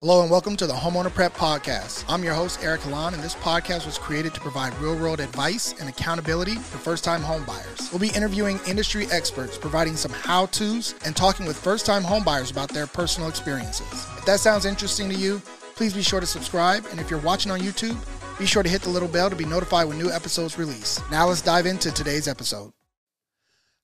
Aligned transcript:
Hello 0.00 0.22
and 0.22 0.30
welcome 0.30 0.54
to 0.54 0.64
the 0.64 0.72
Homeowner 0.72 1.12
Prep 1.12 1.34
Podcast. 1.34 2.04
I'm 2.08 2.22
your 2.22 2.32
host, 2.32 2.60
Eric 2.62 2.82
Halan, 2.82 3.14
and 3.14 3.20
this 3.20 3.34
podcast 3.34 3.84
was 3.84 3.98
created 3.98 4.32
to 4.32 4.40
provide 4.40 4.72
real 4.78 4.96
world 4.96 5.18
advice 5.18 5.74
and 5.80 5.88
accountability 5.88 6.54
for 6.54 6.78
first 6.78 7.02
time 7.02 7.20
homebuyers. 7.20 7.90
We'll 7.90 7.98
be 7.98 8.16
interviewing 8.16 8.60
industry 8.68 9.08
experts, 9.10 9.58
providing 9.58 9.96
some 9.96 10.12
how 10.12 10.46
to's, 10.46 10.94
and 11.04 11.16
talking 11.16 11.46
with 11.46 11.58
first 11.58 11.84
time 11.84 12.04
homebuyers 12.04 12.52
about 12.52 12.68
their 12.68 12.86
personal 12.86 13.28
experiences. 13.28 13.90
If 14.18 14.24
that 14.24 14.38
sounds 14.38 14.66
interesting 14.66 15.08
to 15.08 15.16
you, 15.16 15.42
please 15.74 15.94
be 15.94 16.02
sure 16.02 16.20
to 16.20 16.26
subscribe. 16.26 16.86
And 16.92 17.00
if 17.00 17.10
you're 17.10 17.18
watching 17.18 17.50
on 17.50 17.58
YouTube, 17.58 17.98
be 18.38 18.46
sure 18.46 18.62
to 18.62 18.68
hit 18.68 18.82
the 18.82 18.90
little 18.90 19.08
bell 19.08 19.28
to 19.28 19.34
be 19.34 19.46
notified 19.46 19.88
when 19.88 19.98
new 19.98 20.12
episodes 20.12 20.56
release. 20.60 21.00
Now 21.10 21.26
let's 21.26 21.42
dive 21.42 21.66
into 21.66 21.90
today's 21.90 22.28
episode. 22.28 22.70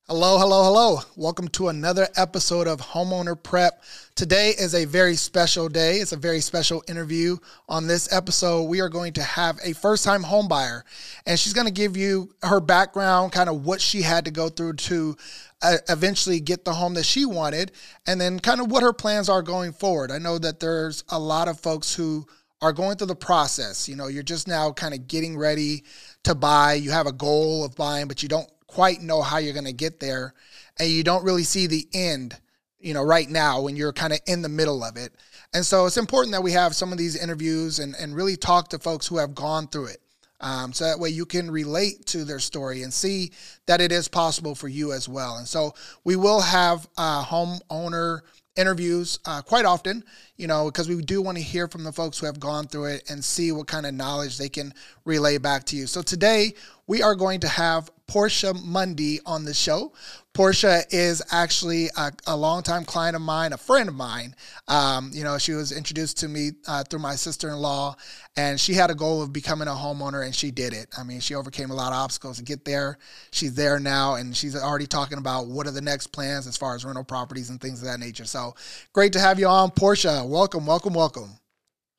Hello, 0.06 0.38
hello, 0.38 0.64
hello. 0.64 1.00
Welcome 1.16 1.48
to 1.48 1.68
another 1.68 2.06
episode 2.14 2.66
of 2.66 2.78
Homeowner 2.78 3.42
Prep. 3.42 3.82
Today 4.14 4.50
is 4.50 4.74
a 4.74 4.84
very 4.84 5.16
special 5.16 5.66
day. 5.66 5.96
It's 5.96 6.12
a 6.12 6.18
very 6.18 6.40
special 6.40 6.84
interview. 6.86 7.38
On 7.70 7.86
this 7.86 8.12
episode, 8.12 8.64
we 8.64 8.82
are 8.82 8.90
going 8.90 9.14
to 9.14 9.22
have 9.22 9.58
a 9.64 9.72
first 9.72 10.04
time 10.04 10.22
homebuyer, 10.22 10.82
and 11.26 11.40
she's 11.40 11.54
going 11.54 11.68
to 11.68 11.72
give 11.72 11.96
you 11.96 12.34
her 12.42 12.60
background, 12.60 13.32
kind 13.32 13.48
of 13.48 13.64
what 13.64 13.80
she 13.80 14.02
had 14.02 14.26
to 14.26 14.30
go 14.30 14.50
through 14.50 14.74
to 14.74 15.16
uh, 15.62 15.78
eventually 15.88 16.38
get 16.38 16.66
the 16.66 16.74
home 16.74 16.92
that 16.94 17.06
she 17.06 17.24
wanted, 17.24 17.72
and 18.06 18.20
then 18.20 18.38
kind 18.38 18.60
of 18.60 18.70
what 18.70 18.82
her 18.82 18.92
plans 18.92 19.30
are 19.30 19.40
going 19.40 19.72
forward. 19.72 20.10
I 20.10 20.18
know 20.18 20.38
that 20.38 20.60
there's 20.60 21.02
a 21.08 21.18
lot 21.18 21.48
of 21.48 21.58
folks 21.60 21.94
who 21.94 22.26
are 22.60 22.74
going 22.74 22.98
through 22.98 23.06
the 23.06 23.16
process. 23.16 23.88
You 23.88 23.96
know, 23.96 24.08
you're 24.08 24.22
just 24.22 24.48
now 24.48 24.70
kind 24.72 24.92
of 24.92 25.08
getting 25.08 25.36
ready 25.36 25.84
to 26.24 26.34
buy, 26.34 26.74
you 26.74 26.90
have 26.90 27.06
a 27.06 27.12
goal 27.12 27.64
of 27.64 27.74
buying, 27.74 28.06
but 28.06 28.22
you 28.22 28.28
don't 28.28 28.50
quite 28.74 29.00
know 29.00 29.22
how 29.22 29.38
you're 29.38 29.52
going 29.52 29.64
to 29.64 29.72
get 29.72 30.00
there 30.00 30.34
and 30.78 30.90
you 30.90 31.04
don't 31.04 31.24
really 31.24 31.44
see 31.44 31.68
the 31.68 31.86
end 31.94 32.36
you 32.80 32.92
know 32.92 33.02
right 33.02 33.30
now 33.30 33.60
when 33.60 33.76
you're 33.76 33.92
kind 33.92 34.12
of 34.12 34.18
in 34.26 34.42
the 34.42 34.48
middle 34.48 34.82
of 34.82 34.96
it. 34.96 35.14
And 35.54 35.64
so 35.64 35.86
it's 35.86 35.96
important 35.96 36.32
that 36.32 36.42
we 36.42 36.50
have 36.52 36.74
some 36.74 36.90
of 36.90 36.98
these 36.98 37.14
interviews 37.16 37.78
and, 37.78 37.94
and 37.94 38.16
really 38.16 38.36
talk 38.36 38.70
to 38.70 38.78
folks 38.80 39.06
who 39.06 39.18
have 39.18 39.34
gone 39.34 39.68
through 39.68 39.86
it 39.86 40.00
um, 40.40 40.72
so 40.72 40.84
that 40.84 40.98
way 40.98 41.10
you 41.10 41.24
can 41.24 41.50
relate 41.50 42.04
to 42.06 42.24
their 42.24 42.40
story 42.40 42.82
and 42.82 42.92
see 42.92 43.30
that 43.66 43.80
it 43.80 43.92
is 43.92 44.08
possible 44.08 44.54
for 44.54 44.68
you 44.68 44.92
as 44.92 45.08
well. 45.08 45.36
And 45.36 45.46
so 45.46 45.74
we 46.02 46.16
will 46.16 46.40
have 46.40 46.88
uh, 46.98 47.24
homeowner 47.24 48.20
interviews 48.56 49.20
uh, 49.24 49.42
quite 49.42 49.64
often, 49.64 50.04
you 50.36 50.46
know, 50.46 50.66
because 50.66 50.88
we 50.88 51.00
do 51.00 51.22
want 51.22 51.38
to 51.38 51.42
hear 51.42 51.68
from 51.68 51.84
the 51.84 51.92
folks 51.92 52.18
who 52.18 52.26
have 52.26 52.40
gone 52.40 52.66
through 52.66 52.86
it 52.86 53.10
and 53.10 53.24
see 53.24 53.52
what 53.52 53.66
kind 53.66 53.86
of 53.86 53.94
knowledge 53.94 54.38
they 54.38 54.48
can 54.48 54.74
relay 55.04 55.38
back 55.38 55.64
to 55.64 55.76
you. 55.76 55.86
So 55.86 56.02
today 56.02 56.54
we 56.86 57.02
are 57.02 57.14
going 57.14 57.40
to 57.40 57.48
have 57.48 57.90
Portia 58.06 58.52
Mundy 58.52 59.20
on 59.24 59.44
the 59.44 59.54
show. 59.54 59.92
Portia 60.34 60.82
is 60.90 61.22
actually 61.30 61.88
a, 61.96 62.12
a 62.26 62.36
longtime 62.36 62.84
client 62.84 63.14
of 63.14 63.22
mine, 63.22 63.52
a 63.52 63.56
friend 63.56 63.88
of 63.88 63.94
mine. 63.94 64.34
Um, 64.66 65.10
you 65.14 65.22
know, 65.22 65.38
she 65.38 65.52
was 65.52 65.70
introduced 65.70 66.18
to 66.18 66.28
me 66.28 66.50
uh, 66.66 66.82
through 66.82 66.98
my 66.98 67.14
sister 67.14 67.48
in 67.48 67.56
law, 67.56 67.96
and 68.36 68.60
she 68.60 68.74
had 68.74 68.90
a 68.90 68.96
goal 68.96 69.22
of 69.22 69.32
becoming 69.32 69.68
a 69.68 69.70
homeowner, 69.70 70.24
and 70.24 70.34
she 70.34 70.50
did 70.50 70.74
it. 70.74 70.88
I 70.98 71.04
mean, 71.04 71.20
she 71.20 71.36
overcame 71.36 71.70
a 71.70 71.74
lot 71.74 71.92
of 71.92 71.98
obstacles 71.98 72.38
to 72.38 72.42
get 72.42 72.64
there. 72.64 72.98
She's 73.30 73.54
there 73.54 73.78
now, 73.78 74.16
and 74.16 74.36
she's 74.36 74.56
already 74.56 74.88
talking 74.88 75.18
about 75.18 75.46
what 75.46 75.68
are 75.68 75.70
the 75.70 75.80
next 75.80 76.08
plans 76.08 76.48
as 76.48 76.56
far 76.56 76.74
as 76.74 76.84
rental 76.84 77.04
properties 77.04 77.48
and 77.50 77.60
things 77.60 77.80
of 77.80 77.86
that 77.86 78.00
nature. 78.00 78.24
So 78.24 78.56
great 78.92 79.12
to 79.12 79.20
have 79.20 79.38
you 79.38 79.46
on, 79.46 79.70
Portia. 79.70 80.23
Welcome, 80.26 80.66
welcome, 80.66 80.94
welcome. 80.94 81.30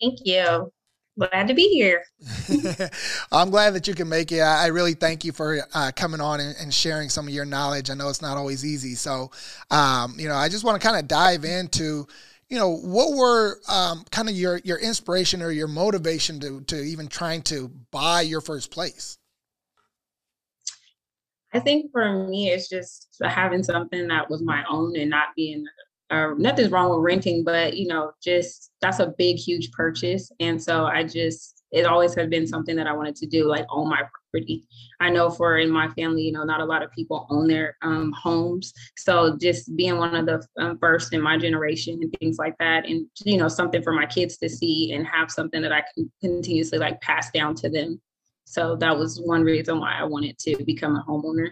Thank 0.02 0.20
you 0.24 0.72
glad 1.18 1.48
to 1.48 1.54
be 1.54 1.70
here. 1.70 2.04
I'm 3.32 3.50
glad 3.50 3.74
that 3.74 3.88
you 3.88 3.94
can 3.94 4.10
make 4.10 4.32
it. 4.32 4.42
I, 4.42 4.68
really 4.68 4.94
thank 4.94 5.24
you 5.24 5.32
for 5.32 5.60
uh, 5.74 5.92
coming 5.96 6.22
on 6.22 6.40
and, 6.40 6.56
and, 6.60 6.74
sharing 6.74 7.10
some 7.10 7.28
of 7.28 7.34
your 7.34 7.46
knowledge. 7.46 7.90
I 7.90 7.94
know 7.94 8.10
it's 8.10 8.22
not 8.22 8.38
always 8.38 8.66
easy. 8.66 8.96
So, 8.96 9.32
um, 9.72 10.16
you 10.18 10.28
know, 10.28 10.36
I 10.36 10.50
just 10.50 10.64
want 10.64 10.80
to 10.80 10.86
kind 10.86 11.00
of 11.00 11.08
dive 11.08 11.46
into, 11.46 12.08
you 12.50 12.58
know, 12.58 12.76
what 12.76 13.16
were 13.16 13.60
um, 13.70 14.04
kind 14.12 14.30
of 14.30 14.36
your, 14.36 14.60
your 14.64 14.78
inspiration 14.78 15.42
or 15.42 15.52
your 15.52 15.68
motivation 15.68 16.40
to, 16.42 16.62
to 16.62 16.76
even 16.76 17.08
trying 17.08 17.42
to 17.44 17.70
buy 17.92 18.22
your 18.22 18.42
first 18.42 18.72
place? 18.72 19.18
I 21.54 21.60
think 21.60 21.92
for 21.92 22.28
me, 22.28 22.50
it's 22.50 22.68
just 22.68 23.16
having 23.24 23.64
something 23.64 24.10
that 24.10 24.30
was 24.30 24.42
my 24.42 24.66
own 24.70 24.98
and 24.98 25.10
not 25.10 25.28
being 25.38 25.66
uh, 26.12 26.32
nothing's 26.38 26.72
wrong 26.72 26.90
with 26.90 27.04
renting, 27.04 27.44
but 27.44 27.76
you 27.76 27.88
know, 27.88 28.12
just 28.24 28.72
that's 28.82 29.00
a 29.00 29.14
big, 29.18 29.38
huge 29.38 29.72
purchase. 29.72 30.32
And 30.40 30.62
so 30.62 30.86
I 30.86 31.04
just, 31.04 31.64
it 31.72 31.86
always 31.86 32.14
has 32.16 32.30
been 32.30 32.46
something 32.46 32.76
that 32.76 32.88
I 32.88 32.94
wanted 32.94 33.16
to 33.18 33.26
do, 33.26 33.48
like 33.48 33.66
own 33.70 33.90
my 33.90 34.02
property. 34.32 34.68
I 35.00 35.10
know 35.10 35.30
for 35.30 35.58
in 35.58 35.70
my 35.70 35.88
family, 35.90 36.22
you 36.24 36.32
know, 36.32 36.44
not 36.44 36.62
a 36.62 36.66
lot 36.66 36.84
of 36.84 36.92
people 36.92 37.26
own 37.30 37.48
their 37.48 37.76
um, 37.82 38.14
homes. 38.14 38.72
So 38.98 39.36
just 39.38 39.76
being 39.76 39.98
one 39.98 40.16
of 40.16 40.26
the 40.26 40.48
um, 40.64 40.78
first 40.78 41.12
in 41.14 41.22
my 41.22 41.38
generation 41.38 42.00
and 42.02 42.14
things 42.20 42.38
like 42.38 42.56
that, 42.60 42.86
and 42.86 43.08
you 43.24 43.38
know, 43.38 43.48
something 43.48 43.82
for 43.82 43.94
my 43.94 44.06
kids 44.06 44.38
to 44.38 44.50
see 44.50 44.94
and 44.94 45.08
have 45.08 45.32
something 45.32 45.62
that 45.64 45.74
I 45.74 45.84
can 45.94 46.12
continuously 46.22 46.78
like 46.78 47.02
pass 47.02 47.32
down 47.32 47.56
to 47.56 47.70
them. 47.70 48.00
So 48.46 48.76
that 48.78 48.98
was 48.98 49.20
one 49.20 49.44
reason 49.44 49.80
why 49.80 49.98
I 50.00 50.04
wanted 50.04 50.38
to 50.40 50.64
become 50.64 50.96
a 50.96 51.04
homeowner. 51.04 51.50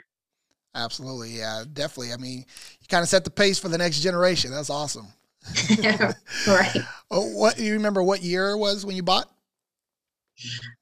Absolutely. 0.75 1.31
Yeah, 1.31 1.63
definitely. 1.71 2.13
I 2.13 2.17
mean, 2.17 2.39
you 2.39 2.87
kind 2.89 3.03
of 3.03 3.09
set 3.09 3.23
the 3.23 3.29
pace 3.29 3.59
for 3.59 3.69
the 3.69 3.77
next 3.77 3.99
generation. 3.99 4.51
That's 4.51 4.69
awesome. 4.69 5.07
right. 6.47 6.77
Oh, 7.15 7.27
what 7.37 7.59
you 7.59 7.73
remember 7.73 8.01
what 8.01 8.23
year 8.23 8.49
it 8.49 8.57
was 8.57 8.87
when 8.87 8.95
you 8.95 9.03
bought? 9.03 9.29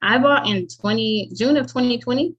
I 0.02 0.18
bought 0.18 0.48
in 0.48 0.66
20 0.66 1.32
June 1.36 1.58
of 1.58 1.68
2020. 1.68 2.34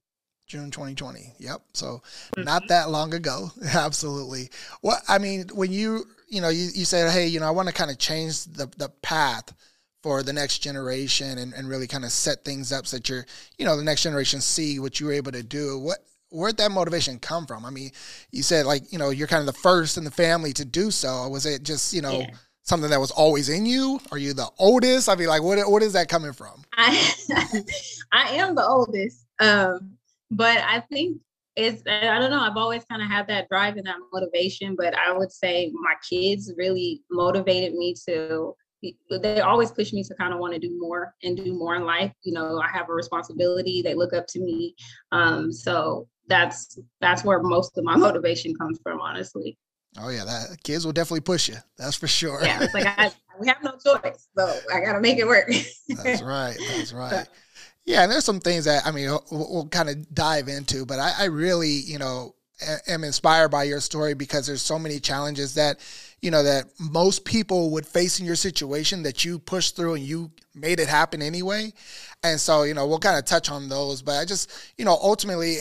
June 0.47 0.71
2020. 0.71 1.33
Yep. 1.37 1.61
So 1.73 2.01
mm-hmm. 2.35 2.43
not 2.43 2.67
that 2.69 2.89
long 2.89 3.13
ago. 3.13 3.51
Absolutely. 3.73 4.49
What 4.81 5.03
I 5.07 5.19
mean, 5.19 5.47
when 5.53 5.71
you, 5.71 6.05
you 6.27 6.41
know, 6.41 6.49
you, 6.49 6.69
you 6.73 6.85
say, 6.85 7.07
hey, 7.11 7.27
you 7.27 7.39
know, 7.39 7.45
I 7.45 7.51
want 7.51 7.67
to 7.67 7.73
kind 7.73 7.91
of 7.91 7.99
change 7.99 8.45
the, 8.45 8.65
the 8.77 8.89
path 9.03 9.53
for 10.01 10.23
the 10.23 10.33
next 10.33 10.59
generation 10.59 11.37
and, 11.37 11.53
and 11.53 11.69
really 11.69 11.87
kind 11.87 12.03
of 12.03 12.11
set 12.11 12.43
things 12.43 12.71
up 12.71 12.87
so 12.87 12.97
that 12.97 13.07
you're, 13.07 13.25
you 13.59 13.65
know, 13.65 13.77
the 13.77 13.83
next 13.83 14.01
generation 14.01 14.41
see 14.41 14.79
what 14.79 14.99
you 14.99 15.05
were 15.05 15.13
able 15.13 15.31
to 15.31 15.43
do. 15.43 15.77
What 15.77 15.99
where'd 16.33 16.57
that 16.57 16.71
motivation 16.71 17.19
come 17.19 17.45
from? 17.45 17.65
I 17.65 17.69
mean, 17.69 17.91
you 18.31 18.43
said 18.43 18.65
like, 18.65 18.91
you 18.91 18.97
know, 18.97 19.09
you're 19.09 19.27
kind 19.27 19.39
of 19.39 19.45
the 19.45 19.59
first 19.59 19.97
in 19.97 20.03
the 20.03 20.11
family 20.11 20.51
to 20.53 20.65
do 20.65 20.91
so. 20.91 21.27
Was 21.29 21.45
it 21.45 21.63
just, 21.63 21.93
you 21.93 22.01
know, 22.01 22.19
yeah. 22.19 22.31
something 22.63 22.89
that 22.89 22.99
was 22.99 23.11
always 23.11 23.49
in 23.49 23.65
you? 23.65 23.99
Are 24.11 24.17
you 24.17 24.33
the 24.33 24.49
oldest? 24.59 25.09
I 25.09 25.15
mean, 25.15 25.27
like 25.27 25.43
what 25.43 25.59
what 25.69 25.83
is 25.83 25.93
that 25.93 26.09
coming 26.09 26.33
from? 26.33 26.63
I 26.73 27.13
I 28.11 28.29
am 28.35 28.55
the 28.55 28.65
oldest. 28.65 29.25
Um, 29.39 29.97
but 30.31 30.57
I 30.57 30.79
think 30.91 31.19
it's 31.55 31.83
I 31.87 32.19
don't 32.19 32.31
know, 32.31 32.41
I've 32.41 32.57
always 32.57 32.83
kind 32.85 33.01
of 33.01 33.07
had 33.07 33.27
that 33.27 33.47
drive 33.47 33.77
and 33.77 33.85
that 33.85 33.97
motivation, 34.11 34.75
but 34.75 34.95
I 34.95 35.11
would 35.11 35.31
say 35.31 35.71
my 35.73 35.93
kids 36.07 36.51
really 36.57 37.03
motivated 37.11 37.73
me 37.75 37.95
to 38.07 38.55
they 39.21 39.39
always 39.39 39.71
push 39.71 39.93
me 39.93 40.03
to 40.03 40.15
kind 40.15 40.33
of 40.33 40.39
want 40.39 40.53
to 40.53 40.59
do 40.59 40.77
more 40.79 41.13
and 41.23 41.37
do 41.37 41.53
more 41.53 41.75
in 41.75 41.85
life. 41.85 42.11
You 42.23 42.33
know, 42.33 42.59
I 42.59 42.67
have 42.67 42.89
a 42.89 42.93
responsibility. 42.93 43.81
They 43.81 43.93
look 43.93 44.13
up 44.13 44.27
to 44.27 44.39
me. 44.39 44.75
Um, 45.11 45.51
so 45.51 46.07
that's 46.27 46.79
that's 47.01 47.23
where 47.23 47.41
most 47.41 47.77
of 47.77 47.83
my 47.83 47.95
motivation 47.95 48.55
comes 48.55 48.79
from, 48.83 48.99
honestly. 49.01 49.57
Oh 49.99 50.09
yeah, 50.09 50.25
that 50.25 50.63
kids 50.63 50.85
will 50.85 50.93
definitely 50.93 51.21
push 51.21 51.49
you. 51.49 51.55
That's 51.77 51.95
for 51.95 52.07
sure. 52.07 52.39
Yeah, 52.43 52.63
it's 52.63 52.73
like 52.73 52.85
I, 52.85 53.11
we 53.39 53.47
have 53.47 53.61
no 53.63 53.71
choice, 53.71 54.27
so 54.37 54.59
I 54.73 54.79
got 54.79 54.93
to 54.93 55.01
make 55.01 55.17
it 55.17 55.27
work. 55.27 55.49
that's 56.03 56.21
right. 56.21 56.57
That's 56.69 56.93
right. 56.93 57.27
Yeah, 57.85 58.03
and 58.03 58.11
there's 58.11 58.25
some 58.25 58.39
things 58.39 58.65
that 58.65 58.85
I 58.85 58.91
mean 58.91 59.07
we'll, 59.07 59.23
we'll 59.31 59.67
kind 59.67 59.89
of 59.89 60.13
dive 60.13 60.47
into, 60.47 60.85
but 60.85 60.99
I, 60.99 61.13
I 61.19 61.25
really, 61.25 61.69
you 61.69 61.99
know, 61.99 62.33
am 62.87 63.03
inspired 63.03 63.49
by 63.49 63.63
your 63.63 63.79
story 63.79 64.13
because 64.13 64.47
there's 64.47 64.61
so 64.61 64.79
many 64.79 64.99
challenges 64.99 65.55
that 65.55 65.79
you 66.21 66.31
know 66.31 66.43
that 66.43 66.65
most 66.79 67.25
people 67.25 67.71
would 67.71 67.85
face 67.85 68.19
in 68.19 68.25
your 68.25 68.35
situation 68.35 69.03
that 69.03 69.25
you 69.25 69.39
pushed 69.39 69.75
through 69.75 69.95
and 69.95 70.03
you 70.03 70.31
made 70.55 70.79
it 70.79 70.87
happen 70.87 71.21
anyway 71.21 71.71
and 72.23 72.39
so 72.39 72.63
you 72.63 72.73
know 72.73 72.87
we'll 72.87 72.99
kind 72.99 73.17
of 73.17 73.25
touch 73.25 73.49
on 73.49 73.67
those 73.67 74.01
but 74.01 74.13
i 74.13 74.25
just 74.25 74.51
you 74.77 74.85
know 74.85 74.97
ultimately 75.01 75.57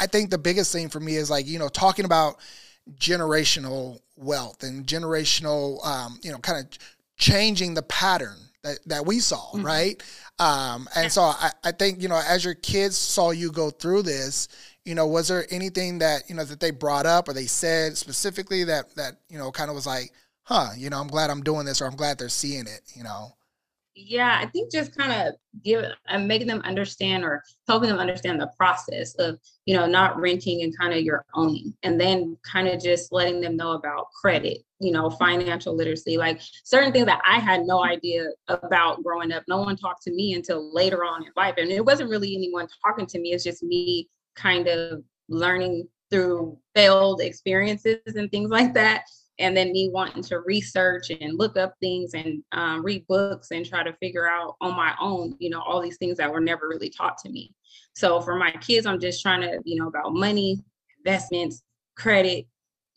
I 0.00 0.06
think 0.06 0.30
the 0.30 0.38
biggest 0.38 0.72
thing 0.72 0.88
for 0.88 0.98
me 0.98 1.16
is 1.16 1.30
like, 1.30 1.46
you 1.46 1.58
know, 1.58 1.68
talking 1.68 2.04
about 2.04 2.36
generational 2.98 4.00
wealth 4.16 4.62
and 4.62 4.86
generational, 4.86 5.84
um, 5.86 6.18
you 6.22 6.32
know, 6.32 6.38
kind 6.38 6.64
of 6.64 6.78
changing 7.18 7.74
the 7.74 7.82
pattern 7.82 8.38
that, 8.62 8.78
that 8.86 9.06
we 9.06 9.20
saw, 9.20 9.52
mm-hmm. 9.52 9.64
right? 9.64 10.02
Um, 10.38 10.88
and 10.96 11.12
so 11.12 11.22
I, 11.22 11.50
I 11.64 11.72
think, 11.72 12.02
you 12.02 12.08
know, 12.08 12.20
as 12.26 12.44
your 12.44 12.54
kids 12.54 12.96
saw 12.96 13.30
you 13.30 13.52
go 13.52 13.70
through 13.70 14.02
this, 14.02 14.48
you 14.84 14.94
know, 14.94 15.06
was 15.06 15.28
there 15.28 15.46
anything 15.50 15.98
that, 15.98 16.28
you 16.28 16.34
know, 16.34 16.44
that 16.44 16.60
they 16.60 16.70
brought 16.70 17.06
up 17.06 17.28
or 17.28 17.34
they 17.34 17.46
said 17.46 17.96
specifically 17.96 18.64
that, 18.64 18.94
that, 18.96 19.16
you 19.28 19.38
know, 19.38 19.50
kind 19.50 19.68
of 19.68 19.76
was 19.76 19.86
like, 19.86 20.12
huh, 20.44 20.70
you 20.76 20.90
know, 20.90 20.98
I'm 20.98 21.08
glad 21.08 21.30
I'm 21.30 21.42
doing 21.42 21.66
this 21.66 21.82
or 21.82 21.86
I'm 21.86 21.96
glad 21.96 22.18
they're 22.18 22.28
seeing 22.28 22.66
it, 22.66 22.80
you 22.94 23.04
know? 23.04 23.34
Yeah 24.06 24.38
i 24.40 24.46
think 24.46 24.70
just 24.70 24.96
kind 24.96 25.12
of 25.12 25.34
give 25.62 25.84
uh, 25.84 25.92
and 26.08 26.26
making 26.26 26.46
them 26.46 26.60
understand 26.62 27.24
or 27.24 27.42
helping 27.68 27.88
them 27.88 27.98
understand 27.98 28.40
the 28.40 28.50
process 28.56 29.14
of 29.16 29.38
you 29.66 29.76
know 29.76 29.86
not 29.86 30.18
renting 30.18 30.62
and 30.62 30.76
kind 30.76 30.92
of 30.92 31.00
your 31.00 31.24
owning 31.34 31.74
and 31.82 32.00
then 32.00 32.36
kind 32.42 32.68
of 32.68 32.80
just 32.80 33.12
letting 33.12 33.40
them 33.40 33.56
know 33.56 33.72
about 33.72 34.06
credit 34.20 34.58
you 34.78 34.92
know 34.92 35.10
financial 35.10 35.74
literacy 35.76 36.16
like 36.16 36.40
certain 36.64 36.92
things 36.92 37.06
that 37.06 37.20
i 37.26 37.38
had 37.38 37.62
no 37.62 37.84
idea 37.84 38.26
about 38.48 39.02
growing 39.02 39.32
up 39.32 39.42
no 39.48 39.58
one 39.58 39.76
talked 39.76 40.02
to 40.02 40.12
me 40.12 40.34
until 40.34 40.72
later 40.74 41.04
on 41.04 41.24
in 41.24 41.30
life 41.36 41.54
and 41.58 41.70
it 41.70 41.84
wasn't 41.84 42.08
really 42.08 42.34
anyone 42.34 42.66
talking 42.84 43.06
to 43.06 43.20
me 43.20 43.32
it's 43.32 43.44
just 43.44 43.62
me 43.62 44.08
kind 44.34 44.68
of 44.68 45.02
learning 45.28 45.86
through 46.10 46.58
failed 46.74 47.20
experiences 47.20 47.98
and 48.06 48.30
things 48.30 48.50
like 48.50 48.74
that 48.74 49.02
and 49.40 49.56
then 49.56 49.72
me 49.72 49.90
wanting 49.92 50.22
to 50.22 50.40
research 50.40 51.10
and 51.10 51.38
look 51.38 51.56
up 51.56 51.74
things 51.80 52.12
and 52.14 52.42
um, 52.52 52.84
read 52.84 53.06
books 53.06 53.50
and 53.50 53.66
try 53.66 53.82
to 53.82 53.92
figure 53.94 54.28
out 54.28 54.56
on 54.60 54.76
my 54.76 54.94
own, 55.00 55.34
you 55.38 55.50
know, 55.50 55.62
all 55.62 55.80
these 55.80 55.96
things 55.96 56.18
that 56.18 56.30
were 56.30 56.40
never 56.40 56.68
really 56.68 56.90
taught 56.90 57.18
to 57.18 57.30
me. 57.30 57.52
So 57.94 58.20
for 58.20 58.36
my 58.36 58.52
kids, 58.52 58.86
I'm 58.86 59.00
just 59.00 59.22
trying 59.22 59.40
to, 59.40 59.58
you 59.64 59.80
know, 59.80 59.88
about 59.88 60.12
money, 60.12 60.62
investments, 60.98 61.62
credit, 61.96 62.46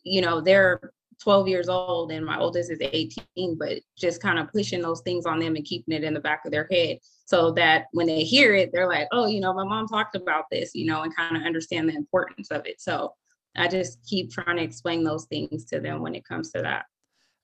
you 0.04 0.20
know, 0.20 0.40
they're 0.40 0.92
12 1.22 1.48
years 1.48 1.68
old 1.68 2.12
and 2.12 2.26
my 2.26 2.38
oldest 2.38 2.70
is 2.70 2.78
18, 2.80 3.56
but 3.58 3.78
just 3.96 4.20
kind 4.20 4.38
of 4.38 4.52
pushing 4.52 4.82
those 4.82 5.00
things 5.00 5.24
on 5.24 5.38
them 5.38 5.56
and 5.56 5.64
keeping 5.64 5.94
it 5.94 6.04
in 6.04 6.12
the 6.12 6.20
back 6.20 6.44
of 6.44 6.52
their 6.52 6.68
head 6.70 6.98
so 7.24 7.52
that 7.52 7.86
when 7.92 8.06
they 8.06 8.22
hear 8.22 8.54
it, 8.54 8.70
they're 8.72 8.88
like, 8.88 9.08
oh, 9.12 9.26
you 9.26 9.40
know, 9.40 9.54
my 9.54 9.64
mom 9.64 9.88
talked 9.88 10.14
about 10.14 10.44
this, 10.50 10.74
you 10.74 10.84
know, 10.84 11.02
and 11.02 11.16
kind 11.16 11.36
of 11.36 11.42
understand 11.44 11.88
the 11.88 11.94
importance 11.94 12.50
of 12.50 12.66
it. 12.66 12.80
So 12.80 13.14
I 13.56 13.68
just 13.68 14.04
keep 14.04 14.30
trying 14.30 14.56
to 14.56 14.62
explain 14.62 15.04
those 15.04 15.26
things 15.26 15.64
to 15.66 15.80
them 15.80 16.00
when 16.00 16.14
it 16.14 16.24
comes 16.24 16.50
to 16.52 16.62
that. 16.62 16.86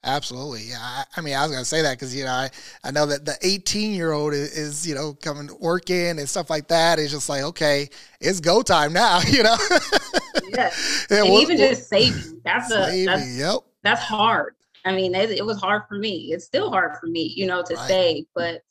Absolutely. 0.03 0.63
Yeah. 0.63 0.79
I, 0.81 1.05
I, 1.17 1.21
mean, 1.21 1.35
I 1.35 1.43
was 1.43 1.51
going 1.51 1.63
to 1.63 1.69
say 1.69 1.83
that 1.83 1.99
because, 1.99 2.17
you 2.17 2.25
know, 2.25 2.31
I, 2.31 2.51
I 2.83 2.91
know 2.91 3.05
that 3.07 3.27
the 3.27 3.37
18 3.43 3.93
year 3.93 4.13
old 4.13 4.33
is, 4.33 4.57
is, 4.57 4.87
you 4.87 4.95
know, 4.95 5.13
coming 5.13 5.49
to 5.49 5.55
work 5.57 5.91
in 5.91 6.19
and 6.19 6.29
stuff 6.29 6.49
like 6.49 6.69
that. 6.69 6.99
It's 6.99 7.13
just 7.13 7.29
like, 7.29 7.43
okay, 7.43 7.91
it's 8.21 8.41
go 8.41 8.63
time 8.63 8.95
now, 8.95 9.21
you 9.29 9.43
know? 9.43 9.57
yeah. 10.49 10.73
And 11.11 11.29
even 11.29 11.59
just 11.59 11.89
saving, 11.89 12.41
that's 12.45 12.69
saving, 12.69 13.09
a, 13.09 13.17
that's, 13.17 13.39
yep. 13.39 13.59
that's 13.83 14.03
hard. 14.03 14.55
I 14.87 14.93
mean, 14.95 15.15
it, 15.15 15.31
it, 15.31 15.45
was 15.45 15.61
hard 15.61 15.83
for 15.87 15.99
me. 15.99 16.33
It's 16.33 16.47
still 16.47 16.71
hard 16.71 16.97
for 16.99 17.07
me, 17.07 17.35
you 17.37 17.47
know, 17.47 17.63
to 17.63 17.75
right. 17.75 17.89
save, 17.89 18.25
but 18.35 18.63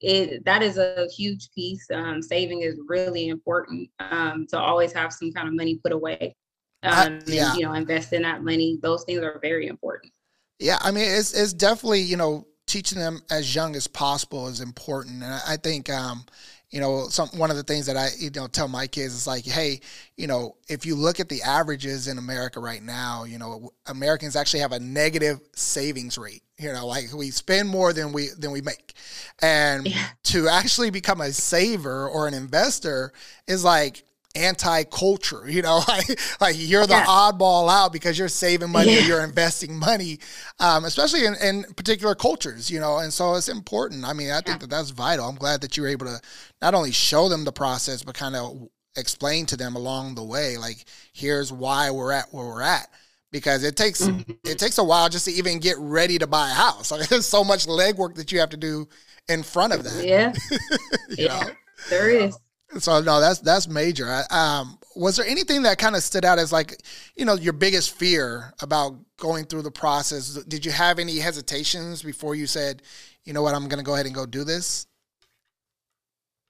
it, 0.00 0.42
that 0.46 0.62
is 0.62 0.78
a 0.78 1.06
huge 1.14 1.50
piece. 1.54 1.86
Um, 1.92 2.22
saving 2.22 2.62
is 2.62 2.78
really 2.86 3.28
important 3.28 3.90
um, 3.98 4.46
to 4.48 4.58
always 4.58 4.92
have 4.94 5.12
some 5.12 5.32
kind 5.32 5.48
of 5.48 5.54
money 5.54 5.76
put 5.76 5.92
away. 5.92 6.34
Um, 6.82 6.92
I, 6.92 7.20
yeah. 7.26 7.50
and, 7.50 7.58
you 7.58 7.66
know, 7.66 7.72
invest 7.72 8.12
in 8.12 8.22
that 8.22 8.42
money. 8.42 8.78
Those 8.82 9.04
things 9.04 9.20
are 9.20 9.38
very 9.40 9.66
important. 9.66 10.12
Yeah, 10.58 10.78
I 10.80 10.90
mean, 10.90 11.04
it's 11.04 11.32
it's 11.34 11.52
definitely 11.52 12.00
you 12.00 12.16
know 12.16 12.46
teaching 12.66 12.98
them 12.98 13.22
as 13.30 13.54
young 13.54 13.76
as 13.76 13.86
possible 13.86 14.48
is 14.48 14.60
important, 14.60 15.22
and 15.22 15.32
I, 15.32 15.56
think 15.56 15.88
um, 15.88 16.24
you 16.70 16.80
know 16.80 17.08
some 17.08 17.28
one 17.28 17.50
of 17.50 17.56
the 17.56 17.62
things 17.62 17.86
that 17.86 17.96
I 17.96 18.08
you 18.18 18.30
know 18.30 18.48
tell 18.48 18.66
my 18.66 18.86
kids 18.88 19.14
is 19.14 19.26
like, 19.26 19.44
hey, 19.44 19.80
you 20.16 20.26
know, 20.26 20.56
if 20.68 20.84
you 20.84 20.96
look 20.96 21.20
at 21.20 21.28
the 21.28 21.42
averages 21.42 22.08
in 22.08 22.18
America 22.18 22.58
right 22.58 22.82
now, 22.82 23.24
you 23.24 23.38
know, 23.38 23.70
Americans 23.86 24.34
actually 24.34 24.60
have 24.60 24.72
a 24.72 24.80
negative 24.80 25.40
savings 25.54 26.18
rate. 26.18 26.42
You 26.58 26.72
know, 26.72 26.86
like 26.88 27.12
we 27.14 27.30
spend 27.30 27.68
more 27.68 27.92
than 27.92 28.12
we 28.12 28.28
than 28.36 28.50
we 28.50 28.60
make, 28.60 28.94
and 29.40 29.86
yeah. 29.86 30.06
to 30.24 30.48
actually 30.48 30.90
become 30.90 31.20
a 31.20 31.32
saver 31.32 32.08
or 32.08 32.26
an 32.26 32.34
investor 32.34 33.12
is 33.46 33.62
like 33.62 34.02
anti-culture 34.34 35.48
you 35.48 35.62
know 35.62 35.80
like, 35.88 36.20
like 36.40 36.54
you're 36.58 36.86
the 36.86 36.92
yeah. 36.92 37.06
oddball 37.06 37.70
out 37.70 37.92
because 37.92 38.18
you're 38.18 38.28
saving 38.28 38.70
money 38.70 38.94
yeah. 38.94 39.00
or 39.00 39.04
you're 39.04 39.24
investing 39.24 39.76
money 39.76 40.18
um, 40.60 40.84
especially 40.84 41.24
in, 41.24 41.34
in, 41.42 41.64
particular 41.74 42.14
cultures 42.14 42.70
you 42.70 42.78
know 42.78 42.98
and 42.98 43.12
so 43.12 43.34
it's 43.34 43.48
important. 43.48 44.04
I 44.04 44.12
mean 44.12 44.30
i 44.30 44.40
think 44.40 44.60
that 44.60 44.70
that's 44.70 44.90
vital. 44.90 45.28
I'm 45.28 45.36
glad 45.36 45.62
that 45.62 45.76
you 45.76 45.82
were 45.82 45.88
able 45.88 46.06
to 46.06 46.20
not 46.60 46.74
only 46.74 46.92
show 46.92 47.28
them 47.28 47.44
the 47.44 47.52
process 47.52 48.02
but 48.02 48.14
kind 48.14 48.36
of 48.36 48.68
explain 48.96 49.46
to 49.46 49.56
them 49.56 49.76
along 49.76 50.14
the 50.14 50.24
way 50.24 50.56
like 50.56 50.84
here's 51.12 51.52
why 51.52 51.90
we're 51.90 52.12
at 52.12 52.26
where 52.32 52.46
we're 52.46 52.62
at. 52.62 52.88
Because 53.30 53.62
it 53.62 53.76
takes 53.76 54.00
mm-hmm. 54.02 54.32
it 54.44 54.58
takes 54.58 54.78
a 54.78 54.84
while 54.84 55.08
just 55.08 55.26
to 55.26 55.32
even 55.32 55.58
get 55.58 55.76
ready 55.78 56.18
to 56.18 56.26
buy 56.26 56.50
a 56.50 56.54
house. 56.54 56.90
Like 56.98 57.08
there's 57.08 57.26
so 57.26 57.44
much 57.44 57.66
legwork 57.66 58.14
that 58.14 58.32
you 58.32 58.40
have 58.40 58.50
to 58.50 58.56
do 58.56 58.88
in 59.28 59.42
front 59.42 59.72
of 59.72 59.84
that. 59.84 60.04
Yeah. 60.04 60.32
Yeah. 61.10 61.40
know? 61.40 61.50
there 61.90 62.10
is 62.10 62.36
so 62.76 63.00
no, 63.00 63.20
that's 63.20 63.38
that's 63.40 63.66
major. 63.66 64.22
Um, 64.30 64.78
was 64.94 65.16
there 65.16 65.26
anything 65.26 65.62
that 65.62 65.78
kind 65.78 65.96
of 65.96 66.02
stood 66.02 66.24
out 66.24 66.38
as 66.38 66.52
like, 66.52 66.82
you 67.16 67.24
know, 67.24 67.34
your 67.34 67.52
biggest 67.52 67.96
fear 67.96 68.52
about 68.60 68.96
going 69.16 69.46
through 69.46 69.62
the 69.62 69.70
process? 69.70 70.34
Did 70.44 70.66
you 70.66 70.72
have 70.72 70.98
any 70.98 71.18
hesitations 71.18 72.02
before 72.02 72.34
you 72.34 72.46
said, 72.46 72.82
you 73.24 73.32
know 73.32 73.42
what, 73.42 73.54
I'm 73.54 73.68
going 73.68 73.78
to 73.78 73.84
go 73.84 73.94
ahead 73.94 74.06
and 74.06 74.14
go 74.14 74.26
do 74.26 74.44
this? 74.44 74.86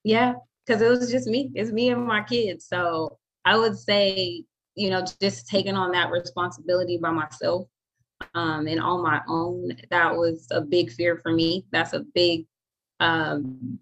Yeah, 0.03 0.35
because 0.67 0.82
it 0.82 0.88
was 0.88 1.11
just 1.11 1.29
me. 1.29 1.50
It's 1.55 1.70
me 1.70 1.91
and 1.91 2.06
my 2.06 2.23
kids. 2.23 2.67
So 2.67 3.19
I 3.44 3.56
would 3.56 3.79
say, 3.79 4.44
you 4.75 4.91
know, 4.91 5.05
just 5.20 5.47
taking 5.49 5.75
on 5.75 5.93
that 5.93 6.11
responsibility 6.11 6.99
by 6.99 7.11
myself 7.11 7.69
um, 8.35 8.67
and 8.67 8.81
on 8.81 9.03
my 9.03 9.20
own, 9.29 9.76
that 9.91 10.17
was 10.17 10.47
a 10.50 10.61
big 10.61 10.91
fear 10.91 11.19
for 11.23 11.32
me. 11.32 11.67
That's 11.70 11.93
a 11.93 12.00
big 12.00 12.47
um, 13.00 13.79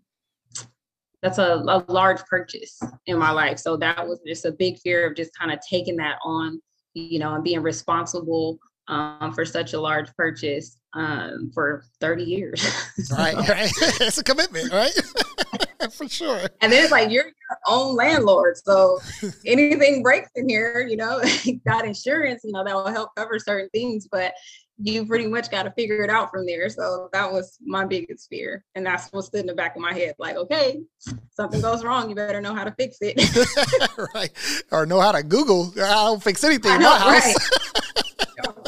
that's 1.26 1.38
a, 1.38 1.56
a 1.66 1.84
large 1.88 2.20
purchase 2.26 2.80
in 3.06 3.18
my 3.18 3.32
life. 3.32 3.58
So 3.58 3.76
that 3.78 4.06
was 4.06 4.20
just 4.24 4.44
a 4.44 4.52
big 4.52 4.78
fear 4.78 5.08
of 5.08 5.16
just 5.16 5.36
kind 5.36 5.50
of 5.50 5.58
taking 5.68 5.96
that 5.96 6.18
on, 6.24 6.60
you 6.94 7.18
know, 7.18 7.34
and 7.34 7.42
being 7.42 7.62
responsible 7.62 8.60
um, 8.86 9.32
for 9.34 9.44
such 9.44 9.72
a 9.72 9.80
large 9.80 10.14
purchase 10.14 10.78
um, 10.94 11.50
for 11.52 11.84
30 12.00 12.22
years. 12.22 12.64
right, 13.18 13.34
right. 13.36 13.72
it's 14.00 14.18
a 14.18 14.22
commitment, 14.22 14.72
right? 14.72 14.92
for 15.92 16.08
sure. 16.08 16.48
And 16.60 16.72
then 16.72 16.84
it's 16.84 16.92
like 16.92 17.10
you're 17.10 17.24
your 17.24 17.58
own 17.66 17.96
landlord. 17.96 18.56
So 18.58 19.00
anything 19.44 20.04
breaks 20.04 20.30
in 20.36 20.48
here, 20.48 20.86
you 20.88 20.96
know, 20.96 21.20
got 21.66 21.84
insurance, 21.84 22.42
you 22.44 22.52
know, 22.52 22.62
that 22.62 22.74
will 22.74 22.86
help 22.86 23.16
cover 23.16 23.40
certain 23.40 23.68
things. 23.70 24.06
But 24.10 24.32
you 24.78 25.06
pretty 25.06 25.26
much 25.26 25.50
got 25.50 25.62
to 25.62 25.70
figure 25.72 26.02
it 26.02 26.10
out 26.10 26.30
from 26.30 26.46
there. 26.46 26.68
So 26.68 27.08
that 27.12 27.32
was 27.32 27.58
my 27.64 27.84
biggest 27.84 28.28
fear. 28.28 28.64
And 28.74 28.84
that's 28.84 29.08
what 29.12 29.24
stood 29.24 29.40
in 29.40 29.46
the 29.46 29.54
back 29.54 29.74
of 29.74 29.82
my 29.82 29.92
head. 29.92 30.14
Like, 30.18 30.36
okay, 30.36 30.80
something 31.30 31.60
goes 31.60 31.84
wrong, 31.84 32.08
you 32.08 32.14
better 32.14 32.40
know 32.40 32.54
how 32.54 32.64
to 32.64 32.72
fix 32.72 32.98
it. 33.00 33.16
right. 34.14 34.30
Or 34.70 34.86
know 34.86 35.00
how 35.00 35.12
to 35.12 35.22
Google. 35.22 35.72
I 35.76 36.06
don't 36.06 36.22
fix 36.22 36.44
anything 36.44 36.72
in 36.72 36.82
my 36.82 36.98
house. 36.98 37.24
Right. 37.24 37.82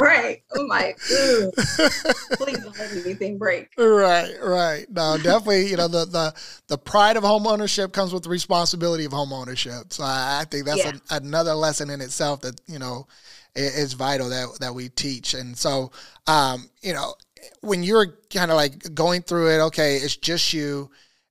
right. 0.00 0.42
I'm 0.56 0.66
like, 0.66 0.98
please 0.98 2.58
don't 2.58 2.78
let 2.78 2.92
anything 2.92 3.38
break. 3.38 3.70
Right, 3.76 4.34
right. 4.42 4.86
No, 4.90 5.16
definitely, 5.16 5.68
you 5.68 5.76
know, 5.76 5.88
the 5.88 6.04
the 6.04 6.34
the 6.68 6.78
pride 6.78 7.16
of 7.16 7.24
home 7.24 7.46
ownership 7.46 7.92
comes 7.92 8.12
with 8.12 8.22
the 8.22 8.28
responsibility 8.28 9.04
of 9.04 9.12
home 9.12 9.32
ownership. 9.32 9.92
So 9.92 10.04
I, 10.04 10.40
I 10.40 10.44
think 10.44 10.66
that's 10.66 10.84
yeah. 10.84 10.92
a, 11.10 11.16
another 11.16 11.54
lesson 11.54 11.90
in 11.90 12.00
itself 12.00 12.40
that, 12.42 12.60
you 12.66 12.78
know, 12.78 13.06
is 13.54 13.92
vital 13.92 14.28
that 14.28 14.58
that 14.60 14.74
we 14.74 14.88
teach. 14.88 15.34
And 15.34 15.56
so, 15.56 15.90
um, 16.26 16.68
you 16.82 16.92
know, 16.92 17.14
when 17.60 17.82
you're 17.82 18.18
kind 18.32 18.50
of 18.50 18.56
like 18.56 18.94
going 18.94 19.22
through 19.22 19.50
it, 19.50 19.60
okay, 19.66 19.96
it's 19.96 20.16
just 20.16 20.52
you 20.52 20.90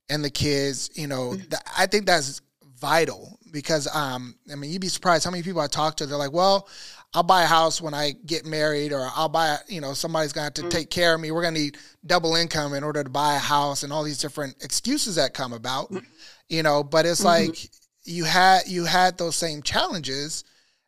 and 0.10 0.24
the 0.24 0.30
kids. 0.30 0.90
You 0.96 1.08
know, 1.08 1.32
mm-hmm. 1.32 1.50
th- 1.50 1.62
I 1.78 1.86
think 1.86 2.06
that's 2.06 2.42
vital 2.80 3.40
because 3.52 3.88
um, 3.96 4.36
I 4.52 4.56
mean, 4.56 4.72
you'd 4.72 4.82
be 4.82 4.88
surprised 4.88 5.26
how 5.26 5.32
many 5.32 5.44
people 5.44 5.62
I 5.62 5.68
talk 5.68 5.98
to. 5.98 6.06
They're 6.06 6.18
like, 6.18 6.34
well. 6.34 6.68
I'll 7.14 7.24
buy 7.24 7.44
a 7.44 7.48
house 7.48 7.82
when 7.82 7.94
I 7.94 8.14
get 8.26 8.46
married, 8.46 8.92
or 8.92 9.10
I'll 9.16 9.30
buy, 9.30 9.58
you 9.68 9.82
know, 9.82 9.94
somebody's 9.94 10.34
going 10.34 10.44
to 10.44 10.46
have 10.46 10.54
to 10.56 10.62
mm-hmm. 10.64 10.70
take 10.70 10.90
care 10.90 11.16
of 11.16 11.22
me. 11.22 11.32
We're 11.32 11.42
going 11.42 11.54
to 11.54 11.60
need 11.60 11.78
double 12.06 12.36
income 12.36 12.74
in 12.74 12.84
order 12.84 13.04
to 13.04 13.10
buy 13.10 13.36
a 13.36 13.40
house, 13.40 13.84
and 13.84 13.94
all 13.94 14.04
these 14.04 14.18
different 14.18 14.64
excuses 14.64 15.16
that 15.16 15.34
come 15.34 15.54
about, 15.54 15.90
mm-hmm. 15.90 16.06
you 16.50 16.64
know. 16.64 16.84
But 16.84 17.06
it's 17.06 17.24
mm-hmm. 17.24 17.50
like 17.50 17.70
you 18.04 18.26
had 18.26 18.64
you 18.68 18.86
had 18.86 19.18
those 19.18 19.36
same 19.36 19.62
challenges, 19.62 20.44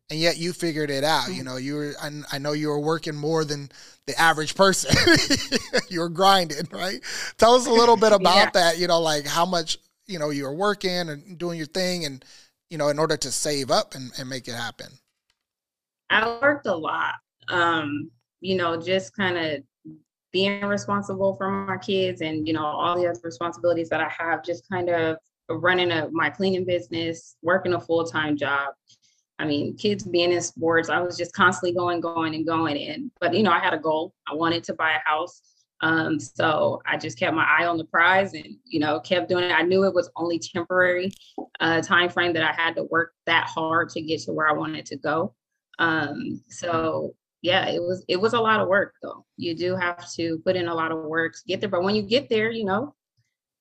and 0.10 0.20
yet 0.20 0.38
you 0.38 0.52
figured 0.54 0.92
it 0.92 1.04
out. 1.04 1.30
You 1.30 1.36
mm-hmm. 1.36 1.46
know, 1.46 1.58
you 1.58 1.76
were. 1.76 1.94
I, 2.02 2.22
I 2.34 2.38
know 2.38 2.52
you 2.52 2.68
were 2.68 2.80
working 2.80 3.16
more 3.16 3.46
than 3.46 3.72
the 4.06 4.20
average 4.20 4.56
person. 4.56 4.96
you 5.90 6.02
were 6.02 6.10
grinding, 6.10 6.68
right? 6.72 7.00
Tell 7.38 7.56
us 7.56 7.66
a 7.66 7.72
little 7.72 7.98
bit 7.98 8.12
about 8.14 8.36
yeah. 8.36 8.50
that. 8.54 8.78
You 8.78 8.88
know, 8.88 9.00
like 9.00 9.26
how 9.26 9.46
much 9.46 9.78
you 10.06 10.20
know 10.20 10.32
you 10.32 10.44
were 10.44 10.54
working 10.54 11.10
and 11.10 11.38
doing 11.38 11.58
your 11.58 11.68
thing, 11.68 12.06
and 12.06 12.26
you 12.70 12.78
know, 12.78 12.90
in 12.90 13.00
order 13.00 13.18
to 13.18 13.32
save 13.32 13.72
up 13.72 13.96
and, 13.96 14.12
and 14.20 14.30
make 14.30 14.48
it 14.48 14.54
happen. 14.56 14.90
I 16.10 16.40
worked 16.42 16.68
a 16.68 16.76
lot. 16.76 17.16
Um, 17.50 18.12
you 18.42 18.56
know, 18.56 18.80
just 18.80 19.16
kind 19.16 19.38
of 19.38 19.64
being 20.32 20.66
responsible 20.66 21.36
for 21.36 21.50
my 21.50 21.78
kids 21.78 22.22
and 22.22 22.48
you 22.48 22.54
know 22.54 22.66
all 22.66 22.96
the 22.96 23.08
other 23.08 23.20
responsibilities 23.24 23.90
that 23.90 24.02
I 24.02 24.10
have. 24.10 24.44
Just 24.44 24.70
kind 24.70 24.90
of 24.90 25.18
running 25.50 25.92
a 25.92 26.10
my 26.12 26.30
cleaning 26.30 26.66
business, 26.66 27.36
working 27.42 27.74
a 27.74 27.80
full 27.80 28.06
time 28.06 28.38
job 28.38 28.74
I 29.40 29.46
mean, 29.46 29.78
kids 29.78 30.04
being 30.04 30.34
in 30.34 30.42
sports, 30.42 30.90
I 30.90 31.00
was 31.00 31.18
just 31.18 31.34
constantly 31.34 31.74
going, 31.74 32.02
going, 32.02 32.36
and 32.36 32.46
going. 32.46 32.78
And 32.78 33.10
but 33.22 33.34
you 33.34 33.42
know, 33.42 33.52
I 33.52 33.60
had 33.60 33.74
a 33.74 33.80
goal. 33.80 34.14
I 34.28 34.36
wanted 34.36 34.66
to 34.66 34.74
buy 34.74 34.92
a 34.92 35.10
house. 35.10 35.42
Um, 35.82 36.20
so 36.20 36.82
I 36.86 36.98
just 36.98 37.18
kept 37.18 37.34
my 37.34 37.46
eye 37.46 37.66
on 37.66 37.78
the 37.78 37.86
prize 37.86 38.34
and 38.34 38.58
you 38.66 38.82
know 38.82 39.00
kept 39.00 39.30
doing 39.30 39.46
it. 39.46 39.54
I 39.54 39.62
knew 39.62 39.86
it 39.86 39.94
was 39.94 40.12
only 40.18 40.40
temporary 40.40 41.12
uh, 41.62 41.82
time 41.82 42.10
frame 42.10 42.34
that 42.34 42.44
I 42.44 42.52
had 42.52 42.76
to 42.76 42.84
work 42.84 43.14
that 43.28 43.48
hard 43.48 43.88
to 43.92 44.02
get 44.02 44.20
to 44.24 44.34
where 44.34 44.50
I 44.50 44.52
wanted 44.52 44.86
to 44.88 44.98
go. 44.98 45.34
Um, 45.80 46.42
so 46.50 47.16
yeah, 47.42 47.70
it 47.70 47.82
was 47.82 48.04
it 48.08 48.18
was 48.18 48.34
a 48.34 48.40
lot 48.40 48.60
of 48.60 48.68
work 48.68 48.94
though. 49.02 49.26
You 49.38 49.56
do 49.56 49.76
have 49.76 50.12
to 50.14 50.40
put 50.40 50.56
in 50.56 50.68
a 50.68 50.76
lot 50.76 50.92
of 50.92 51.04
work 51.06 51.34
to 51.34 51.40
get 51.48 51.62
there. 51.62 51.70
But 51.70 51.84
when 51.84 51.96
you 51.96 52.02
get 52.02 52.30
there, 52.30 52.52
you 52.52 52.66
know, 52.66 52.94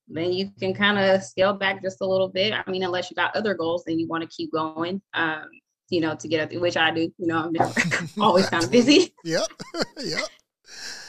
then 0.08 0.32
you 0.32 0.50
can 0.58 0.74
kind 0.74 0.98
of 0.98 1.22
scale 1.22 1.54
back 1.54 1.82
just 1.82 2.00
a 2.00 2.06
little 2.06 2.28
bit. 2.28 2.52
I 2.52 2.68
mean, 2.70 2.82
unless 2.82 3.10
you 3.10 3.14
got 3.14 3.36
other 3.36 3.54
goals, 3.54 3.84
and 3.86 4.00
you 4.00 4.08
want 4.08 4.22
to 4.22 4.28
keep 4.28 4.52
going. 4.52 5.00
Um, 5.14 5.48
you 5.90 6.02
know, 6.02 6.14
to 6.14 6.28
get 6.28 6.40
up, 6.40 6.60
which 6.60 6.76
I 6.76 6.90
do. 6.90 7.12
You 7.18 7.26
know, 7.26 7.38
I'm 7.38 7.54
just 7.54 8.18
always 8.20 8.48
kind 8.50 8.64
of 8.64 8.70
busy. 8.70 9.14
Yep. 9.24 9.46
yep. 9.98 10.28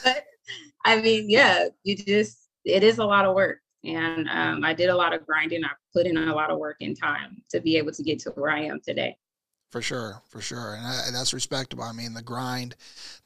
But 0.04 0.24
I 0.84 1.00
mean, 1.00 1.28
yeah, 1.28 1.66
you 1.82 1.96
just 1.96 2.38
it 2.64 2.82
is 2.82 2.98
a 2.98 3.04
lot 3.04 3.24
of 3.24 3.34
work. 3.34 3.58
And 3.84 4.28
um, 4.28 4.64
I 4.64 4.74
did 4.74 4.90
a 4.90 4.96
lot 4.96 5.14
of 5.14 5.26
grinding. 5.26 5.64
I 5.64 5.70
put 5.94 6.06
in 6.06 6.16
a 6.16 6.34
lot 6.34 6.50
of 6.50 6.58
work 6.58 6.76
and 6.80 6.98
time 6.98 7.42
to 7.50 7.60
be 7.60 7.76
able 7.78 7.92
to 7.92 8.02
get 8.02 8.18
to 8.20 8.30
where 8.30 8.50
I 8.50 8.64
am 8.64 8.80
today. 8.86 9.16
For 9.70 9.82
sure, 9.82 10.20
for 10.28 10.40
sure, 10.40 10.74
and, 10.74 10.86
I, 10.86 11.10
that's 11.12 11.32
respectable. 11.32 11.84
I 11.84 11.92
mean, 11.92 12.12
the 12.14 12.22
grind, 12.22 12.76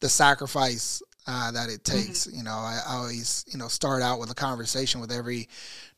the 0.00 0.08
sacrifice 0.08 1.02
uh, 1.26 1.50
that 1.52 1.70
it 1.70 1.82
mm-hmm. 1.82 1.98
takes. 1.98 2.26
Mm-hmm. 2.26 2.36
You 2.38 2.44
know, 2.44 2.52
I, 2.52 2.80
I, 2.86 2.94
always 2.96 3.44
you 3.48 3.58
know 3.58 3.68
start 3.68 4.02
out 4.02 4.20
with 4.20 4.30
a 4.30 4.34
conversation 4.34 5.00
with 5.00 5.10
every 5.10 5.48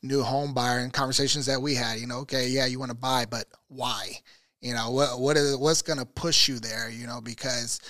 new 0.01 0.23
home 0.23 0.53
buyer 0.53 0.79
and 0.79 0.93
conversations 0.93 1.45
that 1.47 1.61
we 1.61 1.75
had. 1.75 1.99
You 1.99 2.07
know, 2.07 2.19
okay, 2.19 2.47
yeah, 2.47 2.65
you 2.65 2.79
want 2.79 2.91
to 2.91 2.97
buy, 2.97 3.25
but 3.29 3.45
why? 3.67 4.19
You 4.61 4.73
know, 4.73 4.91
what 4.91 5.19
what 5.19 5.37
is 5.37 5.57
what's 5.57 5.81
going 5.81 5.99
to 5.99 6.05
push 6.05 6.47
you 6.47 6.59
there? 6.59 6.89
You 6.89 7.07
know, 7.07 7.21
because 7.21 7.81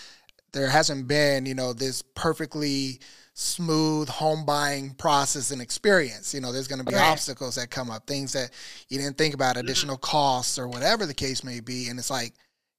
there 0.52 0.68
hasn't 0.68 1.08
been 1.08 1.46
you 1.46 1.54
know 1.54 1.74
this 1.74 2.02
perfectly 2.02 3.00
smooth 3.40 4.10
home 4.10 4.44
buying 4.46 4.96
process 4.96 5.52
and 5.52 5.62
experience. 5.62 6.34
You 6.34 6.42
know, 6.42 6.52
there's 6.52 6.68
going 6.68 6.84
to 6.84 6.86
be 6.86 6.96
right. 6.96 7.12
obstacles 7.12 7.54
that 7.56 7.70
come 7.70 7.92
up, 7.92 8.08
things 8.08 8.34
that 8.34 8.50
you 8.90 8.98
didn't 8.98 9.16
think 9.16 9.36
about, 9.36 9.56
mm-hmm. 9.56 9.66
additional 9.66 9.98
costs 9.98 10.58
or 10.58 10.68
whatever 10.68 11.06
the 11.06 11.14
case 11.14 11.44
may 11.44 11.60
be. 11.60 11.88
And 11.88 12.00
it's 12.00 12.10
like, 12.10 12.34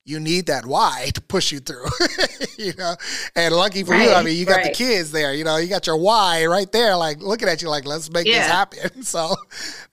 you 0.08 0.18
need 0.18 0.46
that 0.46 0.64
why 0.64 1.10
to 1.12 1.20
push 1.20 1.52
you 1.52 1.60
through, 1.60 1.84
you 2.58 2.72
know. 2.78 2.94
And 3.36 3.54
lucky 3.54 3.84
for 3.84 3.92
right, 3.92 4.08
you, 4.08 4.14
I 4.14 4.22
mean, 4.22 4.38
you 4.38 4.46
got 4.46 4.56
right. 4.56 4.66
the 4.66 4.72
kids 4.72 5.12
there. 5.12 5.34
You 5.34 5.44
know, 5.44 5.58
you 5.58 5.68
got 5.68 5.86
your 5.86 5.98
why 5.98 6.46
right 6.46 6.70
there, 6.72 6.96
like 6.96 7.20
looking 7.20 7.46
at 7.46 7.60
you, 7.60 7.68
like 7.68 7.84
let's 7.84 8.10
make 8.10 8.26
yeah. 8.26 8.38
this 8.38 8.46
happen. 8.46 9.02
So, 9.08 9.34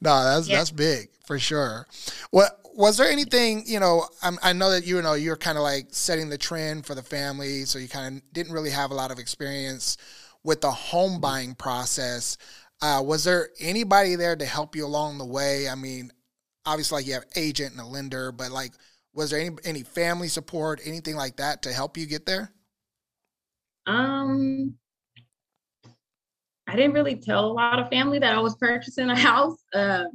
no, 0.01 0.23
that's 0.23 0.47
yeah. 0.47 0.57
that's 0.57 0.71
big 0.71 1.09
for 1.25 1.37
sure. 1.37 1.87
What 2.31 2.59
was 2.75 2.97
there 2.97 3.09
anything 3.09 3.63
you 3.65 3.79
know? 3.79 4.05
I'm, 4.21 4.37
i 4.43 4.51
know 4.51 4.71
that 4.71 4.85
you 4.85 5.01
know 5.01 5.13
you're 5.13 5.37
kind 5.37 5.57
of 5.57 5.63
like 5.63 5.87
setting 5.91 6.29
the 6.29 6.37
trend 6.37 6.85
for 6.85 6.95
the 6.95 7.03
family, 7.03 7.65
so 7.65 7.77
you 7.77 7.87
kind 7.87 8.17
of 8.17 8.33
didn't 8.33 8.53
really 8.53 8.71
have 8.71 8.91
a 8.91 8.93
lot 8.93 9.11
of 9.11 9.19
experience 9.19 9.97
with 10.43 10.61
the 10.61 10.71
home 10.71 11.19
buying 11.19 11.55
process. 11.55 12.37
Uh, 12.81 13.01
was 13.05 13.23
there 13.23 13.49
anybody 13.59 14.15
there 14.15 14.35
to 14.35 14.45
help 14.45 14.75
you 14.75 14.85
along 14.85 15.17
the 15.17 15.25
way? 15.25 15.67
I 15.69 15.75
mean, 15.75 16.11
obviously, 16.65 16.97
like 16.97 17.07
you 17.07 17.13
have 17.13 17.25
agent 17.35 17.71
and 17.71 17.81
a 17.81 17.85
lender, 17.85 18.31
but 18.31 18.51
like 18.51 18.71
was 19.15 19.31
there 19.31 19.39
any 19.39 19.55
any 19.63 19.83
family 19.83 20.27
support, 20.27 20.81
anything 20.85 21.15
like 21.15 21.37
that 21.37 21.61
to 21.63 21.73
help 21.73 21.97
you 21.97 22.05
get 22.05 22.25
there? 22.25 22.51
Um, 23.87 24.75
I 26.67 26.75
didn't 26.75 26.93
really 26.93 27.15
tell 27.15 27.45
a 27.45 27.53
lot 27.53 27.79
of 27.79 27.89
family 27.89 28.19
that 28.19 28.35
I 28.35 28.39
was 28.39 28.55
purchasing 28.55 29.09
a 29.09 29.17
house. 29.17 29.57
Uh, 29.73 30.05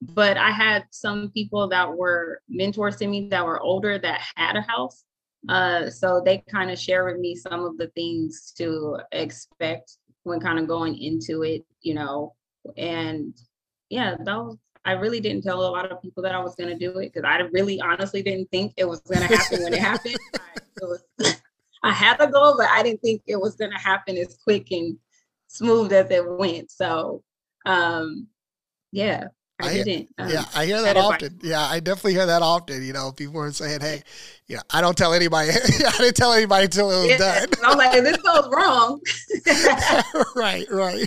but 0.00 0.36
I 0.36 0.50
had 0.50 0.84
some 0.90 1.30
people 1.32 1.68
that 1.68 1.90
were 1.90 2.40
mentors 2.48 2.96
to 2.96 3.06
me 3.06 3.28
that 3.30 3.44
were 3.44 3.60
older 3.60 3.98
that 3.98 4.20
had 4.36 4.56
a 4.56 4.60
house. 4.60 5.04
Uh, 5.48 5.88
so 5.88 6.22
they 6.24 6.44
kind 6.50 6.70
of 6.70 6.78
share 6.78 7.04
with 7.04 7.18
me 7.18 7.34
some 7.34 7.64
of 7.64 7.78
the 7.78 7.88
things 7.88 8.52
to 8.58 8.98
expect 9.12 9.96
when 10.24 10.40
kind 10.40 10.58
of 10.58 10.66
going 10.66 10.98
into 10.98 11.42
it, 11.42 11.64
you 11.80 11.94
know. 11.94 12.34
And 12.76 13.34
yeah, 13.88 14.16
that 14.18 14.36
was 14.36 14.58
I 14.86 14.92
really 14.92 15.18
didn't 15.18 15.42
tell 15.42 15.60
a 15.60 15.68
lot 15.68 15.90
of 15.90 16.00
people 16.00 16.22
that 16.22 16.34
I 16.34 16.38
was 16.38 16.54
going 16.54 16.70
to 16.70 16.78
do 16.78 16.98
it 17.00 17.12
because 17.12 17.24
I 17.28 17.40
really 17.52 17.80
honestly 17.80 18.22
didn't 18.22 18.50
think 18.52 18.72
it 18.76 18.88
was 18.88 19.00
going 19.00 19.26
to 19.26 19.36
happen 19.36 19.64
when 19.64 19.74
it 19.74 19.80
happened. 19.80 20.16
I, 20.34 20.38
it 20.80 20.82
was, 20.82 21.02
I 21.82 21.92
had 21.92 22.20
a 22.20 22.28
goal, 22.28 22.54
but 22.56 22.68
I 22.70 22.84
didn't 22.84 23.02
think 23.02 23.22
it 23.26 23.40
was 23.40 23.56
going 23.56 23.72
to 23.72 23.78
happen 23.78 24.16
as 24.16 24.38
quick 24.44 24.70
and 24.70 24.96
smooth 25.48 25.92
as 25.92 26.08
it 26.12 26.24
went. 26.24 26.70
So, 26.70 27.24
um, 27.66 28.28
yeah, 28.92 29.24
I, 29.58 29.68
I 29.68 29.72
didn't. 29.72 30.08
Um, 30.18 30.28
yeah, 30.28 30.44
I 30.54 30.66
hear 30.66 30.82
that 30.82 30.98
often. 30.98 31.38
Yeah, 31.42 31.62
I 31.62 31.80
definitely 31.80 32.12
hear 32.12 32.26
that 32.26 32.42
often. 32.42 32.82
You 32.82 32.92
know, 32.92 33.10
people 33.10 33.40
are 33.40 33.50
saying, 33.52 33.80
"Hey, 33.80 34.02
yeah, 34.46 34.60
I 34.70 34.82
don't 34.82 34.96
tell 34.96 35.14
anybody. 35.14 35.50
I 35.52 35.94
didn't 35.98 36.16
tell 36.16 36.34
anybody 36.34 36.64
until 36.64 36.90
it 36.90 36.96
was 36.96 37.18
yeah. 37.18 37.46
done." 37.46 37.48
I'm 37.64 37.78
like, 37.78 37.92
"This 37.92 38.18
goes 38.18 38.48
wrong." 38.52 39.00
right, 40.36 40.66
right. 40.70 41.06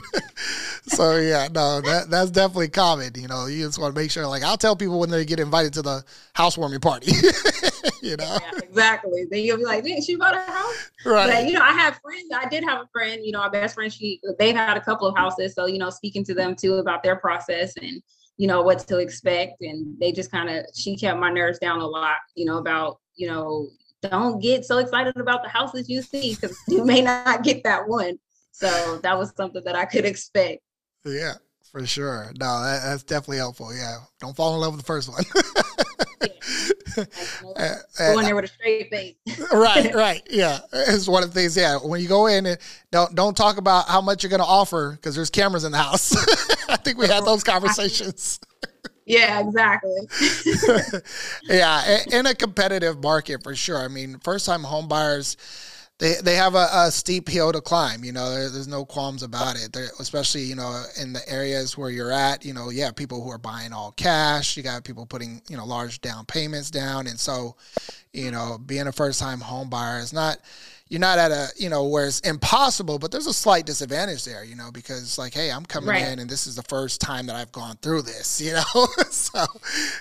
so 0.88 1.18
yeah, 1.18 1.48
no, 1.52 1.80
that 1.82 2.08
that's 2.10 2.32
definitely 2.32 2.70
common. 2.70 3.12
You 3.16 3.28
know, 3.28 3.46
you 3.46 3.66
just 3.68 3.80
want 3.80 3.94
to 3.94 4.02
make 4.02 4.10
sure. 4.10 4.26
Like, 4.26 4.42
I'll 4.42 4.58
tell 4.58 4.76
people 4.76 5.00
when 5.00 5.12
they 5.12 5.26
get 5.26 5.40
invited 5.40 5.74
to 5.74 5.84
the 5.84 6.04
housewarming 6.34 6.80
party. 6.80 7.12
you 8.02 8.18
know, 8.18 8.38
yeah, 8.42 8.60
exactly. 8.64 9.28
Then 9.30 9.42
you'll 9.42 9.58
be 9.58 9.66
like, 9.66 9.84
"Didn't 9.84 10.06
she 10.06 10.16
bought 10.16 10.36
a 10.36 10.42
house?" 10.42 10.90
Right. 11.06 11.32
But 11.32 11.46
you 11.46 11.54
know, 11.54 11.62
I 11.62 11.74
have 11.74 12.00
friends. 12.02 12.32
I 12.34 12.50
did 12.50 12.64
have 12.64 12.82
a 12.82 12.88
friend. 12.88 13.24
You 13.24 13.34
know, 13.34 13.42
our 13.42 13.52
best 13.52 13.76
friend. 13.76 13.94
She 13.94 14.20
they've 14.40 14.56
had 14.56 14.76
a 14.76 14.82
couple 14.82 15.08
of 15.08 15.16
houses, 15.16 15.54
so 15.54 15.68
you 15.68 15.78
know, 15.78 15.92
speaking 15.92 16.24
to 16.24 16.34
them 16.34 16.56
too 16.56 16.76
about 16.76 17.04
their 17.04 17.16
process 17.16 17.78
and 17.78 18.02
you 18.40 18.48
know 18.48 18.62
what 18.62 18.80
to 18.80 19.00
expect 19.00 19.62
and 19.62 20.00
they 20.00 20.14
just 20.14 20.32
kind 20.32 20.50
of 20.50 20.66
she 20.74 20.96
kept 20.96 21.20
my 21.20 21.30
nerves 21.30 21.60
down 21.60 21.82
a 21.82 21.86
lot 21.86 22.16
you 22.36 22.46
know 22.46 22.58
about 22.58 23.00
you 23.16 23.28
know 23.28 23.68
don't 24.02 24.42
get 24.42 24.64
so 24.64 24.78
excited 24.78 25.18
about 25.18 25.44
the 25.44 25.50
houses 25.50 25.90
you 25.90 26.02
see 26.02 26.36
because 26.36 26.58
you 26.70 26.86
may 26.86 27.02
not 27.02 27.44
get 27.44 27.66
that 27.66 27.86
one. 27.86 28.18
So 28.54 28.98
that 29.04 29.18
was 29.18 29.34
something 29.36 29.62
that 29.66 29.76
i 29.76 29.86
could 29.86 30.06
expect. 30.06 30.62
Yeah 31.06 31.34
for 31.72 31.86
sure. 31.86 32.32
No 32.40 32.64
that, 32.64 32.82
that's 32.84 33.04
definitely 33.04 33.38
helpful 33.38 33.76
yeah. 33.76 33.98
Don't 34.20 34.36
fall 34.36 34.56
in 34.56 34.62
love 34.62 34.74
with 34.74 34.82
the 34.82 34.88
first 34.88 35.10
one. 35.10 35.24
Yeah. 36.22 36.30
Uh, 37.56 37.76
uh, 38.00 38.14
going 38.14 38.26
there 38.26 38.36
with 38.36 38.46
a 38.46 38.48
straight 38.48 38.90
face. 38.90 39.16
right, 39.54 39.94
right, 39.96 40.22
yeah. 40.30 40.60
It's 40.72 41.08
one 41.08 41.24
of 41.24 41.34
the 41.34 41.40
things. 41.40 41.58
Yeah, 41.58 41.78
when 41.78 42.00
you 42.02 42.08
go 42.08 42.28
in, 42.28 42.58
don't 42.92 43.16
don't 43.16 43.36
talk 43.36 43.58
about 43.58 43.88
how 43.88 44.02
much 44.02 44.24
you're 44.24 44.30
going 44.30 44.42
to 44.42 44.46
offer 44.46 44.92
because 44.92 45.16
there's 45.16 45.30
cameras 45.30 45.64
in 45.64 45.72
the 45.72 45.78
house. 45.78 46.16
I 46.70 46.76
think 46.78 46.98
we 46.98 47.08
had 47.08 47.26
those 47.26 47.44
conversations. 47.44 48.40
Yeah, 49.06 49.40
exactly. 49.40 49.98
yeah, 51.44 52.00
in 52.12 52.26
a 52.26 52.36
competitive 52.36 53.02
market 53.02 53.44
for 53.44 53.56
sure. 53.56 53.80
I 53.80 53.88
mean, 53.88 54.20
first 54.24 54.46
time 54.46 54.64
home 54.64 54.88
buyers, 54.88 55.36
they 56.00 56.16
they 56.24 56.36
have 56.36 56.56
a, 56.56 56.68
a 56.72 56.92
steep 56.92 57.28
hill 57.28 57.52
to 57.52 57.62
climb. 57.62 58.04
You 58.04 58.14
know, 58.14 58.32
there, 58.32 58.50
there's 58.50 58.68
no 58.68 58.86
qualms 58.86 59.22
about 59.22 59.58
it. 59.58 59.74
They're, 59.74 59.90
especially 60.00 60.42
you 60.42 60.56
know 60.56 60.84
in 61.00 61.14
the 61.14 61.30
areas 61.30 61.78
where 61.78 61.90
you're 61.90 62.12
at. 62.12 62.44
You 62.44 62.54
know, 62.54 62.70
yeah, 62.70 62.92
people 62.92 63.22
who 63.22 63.30
are 63.30 63.38
buying 63.38 63.74
all 63.74 63.92
cash. 63.92 64.58
You 64.58 64.64
got 64.64 64.84
people 64.84 65.06
putting 65.06 65.42
you 65.50 65.58
know 65.58 65.66
large 65.66 66.02
down 66.02 66.26
payments 66.26 66.72
down, 66.72 67.06
and 67.06 67.20
so 67.20 67.56
you 68.14 68.32
know 68.32 68.58
being 68.66 68.88
a 68.88 68.92
first 68.92 69.20
time 69.20 69.42
home 69.42 69.70
buyer 69.70 70.00
is 70.00 70.14
not 70.14 70.40
you're 70.90 71.00
not 71.00 71.18
at 71.18 71.32
a 71.32 71.48
you 71.56 71.70
know 71.70 71.86
where 71.86 72.08
it's 72.08 72.20
impossible 72.22 73.00
but 73.00 73.12
there's 73.12 73.28
a 73.28 73.34
slight 73.34 73.66
disadvantage 73.66 74.26
there 74.26 74.44
you 74.44 74.56
know 74.56 74.70
because 74.72 75.18
like 75.18 75.34
hey 75.34 75.52
i'm 75.52 75.66
coming 75.66 75.90
right. 75.90 76.08
in 76.08 76.20
and 76.20 76.30
this 76.30 76.48
is 76.48 76.56
the 76.56 76.64
first 76.64 77.00
time 77.00 77.28
that 77.28 77.36
i've 77.36 77.52
gone 77.52 77.78
through 77.78 78.02
this 78.02 78.42
you 78.42 78.54
know 78.54 78.88
so 79.10 79.46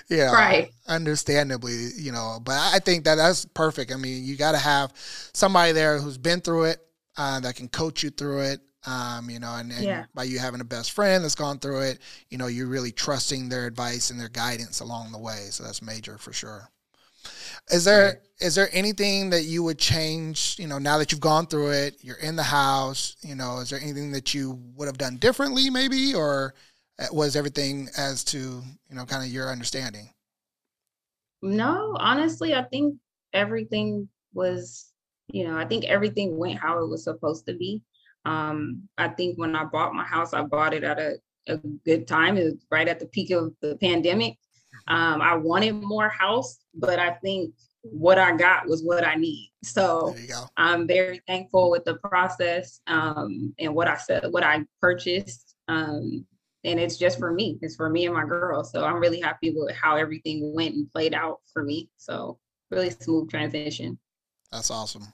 yeah 0.09 0.31
right 0.31 0.71
understandably 0.87 1.89
you 1.95 2.11
know 2.11 2.39
but 2.43 2.57
i 2.73 2.79
think 2.79 3.05
that 3.05 3.15
that's 3.15 3.45
perfect 3.45 3.91
i 3.91 3.95
mean 3.95 4.25
you 4.25 4.35
got 4.35 4.51
to 4.51 4.57
have 4.57 4.91
somebody 5.33 5.71
there 5.71 5.99
who's 5.99 6.17
been 6.17 6.41
through 6.41 6.65
it 6.65 6.79
uh, 7.17 7.39
that 7.39 7.55
can 7.55 7.67
coach 7.67 8.03
you 8.03 8.09
through 8.09 8.41
it 8.41 8.61
um, 8.87 9.29
you 9.29 9.39
know, 9.39 9.55
and, 9.55 9.73
and 9.73 9.83
yeah. 9.83 10.05
by 10.15 10.23
you 10.23 10.39
having 10.39 10.61
a 10.61 10.65
best 10.65 10.93
friend 10.93 11.21
that's 11.21 11.35
gone 11.35 11.59
through 11.59 11.81
it, 11.81 11.99
you 12.29 12.37
know, 12.37 12.47
you're 12.47 12.67
really 12.67 12.93
trusting 12.93 13.49
their 13.49 13.65
advice 13.65 14.09
and 14.09 14.17
their 14.17 14.29
guidance 14.29 14.79
along 14.79 15.11
the 15.11 15.17
way. 15.17 15.47
So 15.51 15.65
that's 15.65 15.81
major 15.81 16.17
for 16.17 16.31
sure. 16.31 16.69
Is 17.71 17.85
there 17.85 18.05
right. 18.05 18.17
is 18.39 18.55
there 18.55 18.69
anything 18.71 19.29
that 19.29 19.43
you 19.43 19.63
would 19.63 19.77
change? 19.77 20.55
You 20.59 20.67
know, 20.67 20.79
now 20.79 20.97
that 20.97 21.11
you've 21.11 21.21
gone 21.21 21.45
through 21.45 21.71
it, 21.71 21.97
you're 22.01 22.17
in 22.17 22.35
the 22.35 22.43
house. 22.43 23.15
You 23.21 23.35
know, 23.35 23.59
is 23.59 23.69
there 23.69 23.79
anything 23.79 24.11
that 24.11 24.33
you 24.33 24.59
would 24.75 24.87
have 24.87 24.97
done 24.97 25.17
differently, 25.17 25.69
maybe, 25.69 26.13
or 26.13 26.53
uh, 26.99 27.05
was 27.11 27.35
everything 27.35 27.89
as 27.97 28.23
to 28.25 28.37
you 28.37 28.95
know, 28.95 29.05
kind 29.05 29.23
of 29.23 29.29
your 29.29 29.51
understanding? 29.51 30.09
No, 31.41 31.95
honestly, 31.99 32.53
I 32.55 32.63
think 32.63 32.95
everything 33.33 34.09
was. 34.33 34.85
You 35.31 35.47
know, 35.47 35.57
I 35.57 35.65
think 35.65 35.85
everything 35.85 36.37
went 36.37 36.57
how 36.57 36.83
it 36.83 36.87
was 36.87 37.03
supposed 37.03 37.45
to 37.45 37.53
be. 37.53 37.83
Um, 38.25 38.89
I 38.97 39.09
think 39.09 39.37
when 39.37 39.55
I 39.55 39.63
bought 39.63 39.93
my 39.93 40.03
house, 40.03 40.33
I 40.33 40.41
bought 40.41 40.73
it 40.73 40.83
at 40.83 40.99
a, 40.99 41.17
a 41.47 41.57
good 41.85 42.07
time. 42.07 42.35
It 42.35 42.45
was 42.45 42.65
right 42.71 42.87
at 42.87 42.99
the 42.99 43.05
peak 43.05 43.29
of 43.29 43.53
the 43.61 43.77
pandemic. 43.77 44.37
Um, 44.87 45.21
I 45.21 45.35
wanted 45.35 45.73
more 45.73 46.09
house, 46.09 46.59
but 46.73 46.99
I 46.99 47.11
think 47.11 47.53
what 47.81 48.17
I 48.17 48.35
got 48.35 48.67
was 48.67 48.83
what 48.83 49.05
I 49.05 49.15
need. 49.15 49.51
So 49.63 50.15
I'm 50.57 50.87
very 50.87 51.21
thankful 51.27 51.69
with 51.69 51.85
the 51.85 51.95
process 51.95 52.81
um, 52.87 53.53
and 53.59 53.73
what 53.73 53.87
I 53.87 53.97
said, 53.97 54.25
what 54.31 54.43
I 54.43 54.65
purchased. 54.81 55.55
Um, 55.67 56.25
and 56.63 56.79
it's 56.79 56.97
just 56.97 57.19
for 57.19 57.31
me. 57.31 57.57
It's 57.61 57.75
for 57.75 57.89
me 57.89 58.05
and 58.05 58.13
my 58.13 58.25
girl. 58.25 58.63
So 58.63 58.83
I'm 58.83 58.99
really 58.99 59.21
happy 59.21 59.53
with 59.55 59.75
how 59.75 59.95
everything 59.95 60.53
went 60.53 60.75
and 60.75 60.91
played 60.91 61.13
out 61.13 61.39
for 61.53 61.63
me. 61.63 61.89
So 61.97 62.37
really 62.69 62.89
smooth 62.89 63.29
transition. 63.29 63.97
That's 64.51 64.71
awesome. 64.71 65.07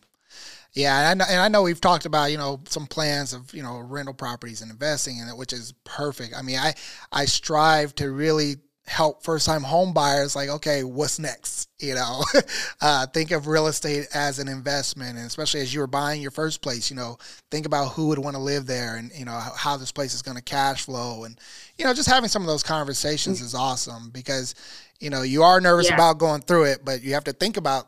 Yeah, 0.73 1.11
and 1.11 1.21
I, 1.21 1.25
know, 1.25 1.31
and 1.31 1.41
I 1.41 1.47
know 1.47 1.63
we've 1.63 1.79
talked 1.79 2.05
about 2.05 2.31
you 2.31 2.37
know 2.37 2.61
some 2.67 2.85
plans 2.85 3.33
of 3.33 3.53
you 3.53 3.63
know 3.63 3.79
rental 3.79 4.13
properties 4.13 4.61
and 4.61 4.69
investing 4.69 5.19
in 5.19 5.29
it, 5.29 5.37
which 5.37 5.53
is 5.53 5.73
perfect. 5.85 6.33
I 6.35 6.41
mean, 6.41 6.57
I 6.57 6.73
I 7.13 7.25
strive 7.25 7.95
to 7.95 8.11
really 8.11 8.57
help 8.87 9.23
first 9.23 9.47
time 9.47 9.63
home 9.63 9.93
buyers 9.93 10.35
like 10.35 10.47
okay 10.47 10.83
what's 10.83 11.17
next 11.17 11.69
you 11.79 11.95
know 11.95 12.23
uh, 12.81 13.05
think 13.07 13.31
of 13.31 13.47
real 13.47 13.65
estate 13.65 14.05
as 14.13 14.37
an 14.37 14.47
investment 14.47 15.17
and 15.17 15.25
especially 15.25 15.59
as 15.59 15.73
you 15.73 15.79
were 15.79 15.87
buying 15.87 16.21
your 16.21 16.29
first 16.29 16.61
place 16.61 16.91
you 16.91 16.95
know 16.95 17.17
think 17.49 17.65
about 17.65 17.93
who 17.93 18.07
would 18.07 18.19
want 18.19 18.35
to 18.35 18.41
live 18.41 18.67
there 18.67 18.97
and 18.97 19.11
you 19.15 19.25
know 19.25 19.39
how 19.55 19.75
this 19.75 19.91
place 19.91 20.13
is 20.13 20.21
going 20.21 20.37
to 20.37 20.43
cash 20.43 20.85
flow 20.85 21.23
and 21.23 21.39
you 21.79 21.85
know 21.85 21.95
just 21.95 22.07
having 22.07 22.29
some 22.29 22.43
of 22.43 22.47
those 22.47 22.61
conversations 22.61 23.41
is 23.41 23.55
awesome 23.55 24.11
because 24.11 24.53
you 24.99 25.09
know 25.09 25.23
you 25.23 25.41
are 25.41 25.59
nervous 25.59 25.89
yeah. 25.89 25.95
about 25.95 26.19
going 26.19 26.41
through 26.41 26.65
it 26.65 26.85
but 26.85 27.01
you 27.01 27.13
have 27.13 27.23
to 27.23 27.33
think 27.33 27.57
about 27.57 27.87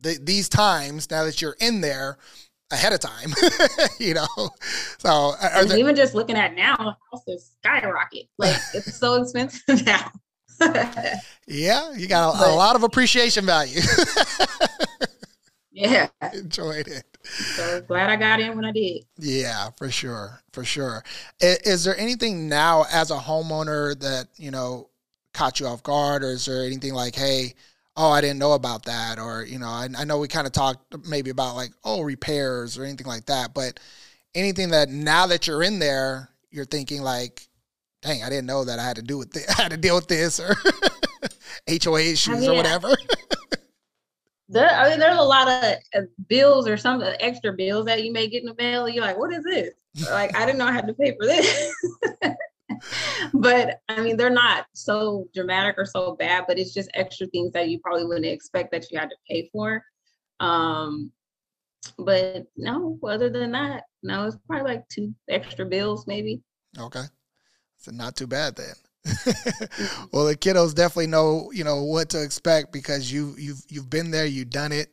the, 0.00 0.18
these 0.20 0.48
times 0.48 1.08
now 1.08 1.24
that 1.24 1.40
you're 1.40 1.56
in 1.60 1.80
there 1.80 2.18
ahead 2.72 2.92
of 2.92 3.00
time, 3.00 3.32
you 4.00 4.14
know. 4.14 4.50
So 4.98 5.34
there, 5.40 5.78
even 5.78 5.94
just 5.94 6.14
looking 6.14 6.36
at 6.36 6.54
now, 6.54 6.96
houses 7.12 7.52
skyrocket. 7.60 8.26
Like 8.38 8.56
it's 8.74 8.96
so 8.96 9.22
expensive 9.22 9.62
now. 9.86 10.10
Yeah, 11.46 11.92
you 11.92 12.06
got 12.06 12.34
a, 12.34 12.38
but, 12.38 12.50
a 12.50 12.54
lot 12.54 12.76
of 12.76 12.82
appreciation 12.82 13.46
value. 13.46 13.80
yeah, 15.72 16.08
enjoyed 16.32 16.88
it. 16.88 17.04
So 17.56 17.82
glad 17.82 18.10
I 18.10 18.16
got 18.16 18.40
in 18.40 18.56
when 18.56 18.64
I 18.64 18.72
did. 18.72 19.04
Yeah, 19.18 19.70
for 19.76 19.90
sure, 19.90 20.40
for 20.52 20.64
sure. 20.64 21.04
Is, 21.40 21.58
is 21.58 21.84
there 21.84 21.96
anything 21.96 22.48
now 22.48 22.84
as 22.92 23.10
a 23.10 23.18
homeowner 23.18 23.98
that 24.00 24.28
you 24.36 24.50
know 24.50 24.88
caught 25.34 25.60
you 25.60 25.66
off 25.66 25.82
guard, 25.82 26.22
or 26.24 26.32
is 26.32 26.46
there 26.46 26.64
anything 26.64 26.94
like, 26.94 27.14
hey? 27.14 27.54
oh, 27.96 28.10
I 28.10 28.20
didn't 28.20 28.38
know 28.38 28.52
about 28.52 28.84
that, 28.86 29.18
or 29.18 29.44
you 29.44 29.58
know, 29.58 29.68
I, 29.68 29.88
I 29.98 30.04
know 30.04 30.18
we 30.18 30.28
kind 30.28 30.46
of 30.46 30.52
talked 30.52 31.06
maybe 31.06 31.30
about 31.30 31.56
like 31.56 31.72
oh 31.84 32.02
repairs 32.02 32.78
or 32.78 32.84
anything 32.84 33.06
like 33.06 33.26
that, 33.26 33.54
but 33.54 33.78
anything 34.34 34.70
that 34.70 34.88
now 34.88 35.26
that 35.26 35.46
you're 35.46 35.62
in 35.62 35.78
there, 35.78 36.30
you're 36.50 36.64
thinking 36.64 37.02
like, 37.02 37.46
dang, 38.02 38.22
I 38.22 38.28
didn't 38.28 38.46
know 38.46 38.64
that 38.64 38.78
I 38.78 38.84
had 38.84 38.96
to 38.96 39.02
do 39.02 39.16
with 39.18 39.32
this, 39.32 39.48
I 39.58 39.62
had 39.62 39.70
to 39.70 39.76
deal 39.76 39.94
with 39.94 40.08
this 40.08 40.38
or 40.38 40.54
HOA 41.82 42.00
issues 42.00 42.28
I 42.28 42.40
mean, 42.40 42.50
or 42.50 42.54
whatever. 42.54 42.88
there, 44.48 44.68
I 44.68 44.90
mean, 44.90 44.98
there's 44.98 45.18
a 45.18 45.22
lot 45.22 45.48
of 45.48 46.04
bills 46.28 46.68
or 46.68 46.76
some 46.76 47.02
extra 47.20 47.52
bills 47.52 47.86
that 47.86 48.04
you 48.04 48.12
may 48.12 48.28
get 48.28 48.42
in 48.42 48.48
the 48.48 48.54
mail. 48.58 48.88
You're 48.88 49.04
like, 49.04 49.18
what 49.18 49.32
is 49.32 49.44
this? 49.44 49.70
like, 50.10 50.36
I 50.36 50.44
didn't 50.44 50.58
know 50.58 50.66
I 50.66 50.72
had 50.72 50.86
to 50.86 50.94
pay 50.94 51.16
for 51.18 51.26
this. 51.26 51.74
but 53.34 53.80
I 53.88 54.00
mean, 54.00 54.16
they're 54.16 54.30
not 54.30 54.66
so 54.74 55.28
dramatic 55.34 55.76
or 55.78 55.86
so 55.86 56.16
bad, 56.16 56.44
but 56.48 56.58
it's 56.58 56.74
just 56.74 56.90
extra 56.94 57.26
things 57.28 57.52
that 57.52 57.68
you 57.68 57.78
probably 57.78 58.04
wouldn't 58.04 58.26
expect 58.26 58.72
that 58.72 58.90
you 58.90 58.98
had 58.98 59.10
to 59.10 59.16
pay 59.28 59.48
for. 59.52 59.82
Um, 60.40 61.12
but 61.98 62.46
no, 62.56 62.98
other 63.06 63.30
than 63.30 63.52
that, 63.52 63.84
no, 64.02 64.26
it's 64.26 64.36
probably 64.48 64.72
like 64.72 64.88
two 64.88 65.14
extra 65.28 65.64
bills, 65.64 66.06
maybe. 66.06 66.42
Okay. 66.78 67.02
So 67.82 67.92
not 67.92 68.16
too 68.16 68.26
bad 68.26 68.56
then. 68.56 68.74
well, 70.12 70.26
the 70.26 70.36
kiddos 70.36 70.74
definitely 70.74 71.08
know, 71.08 71.50
you 71.52 71.64
know, 71.64 71.82
what 71.82 72.08
to 72.10 72.22
expect 72.22 72.72
because 72.72 73.12
you 73.12 73.34
you've 73.36 73.62
you've 73.68 73.90
been 73.90 74.10
there, 74.10 74.26
you've 74.26 74.50
done 74.50 74.72
it. 74.72 74.88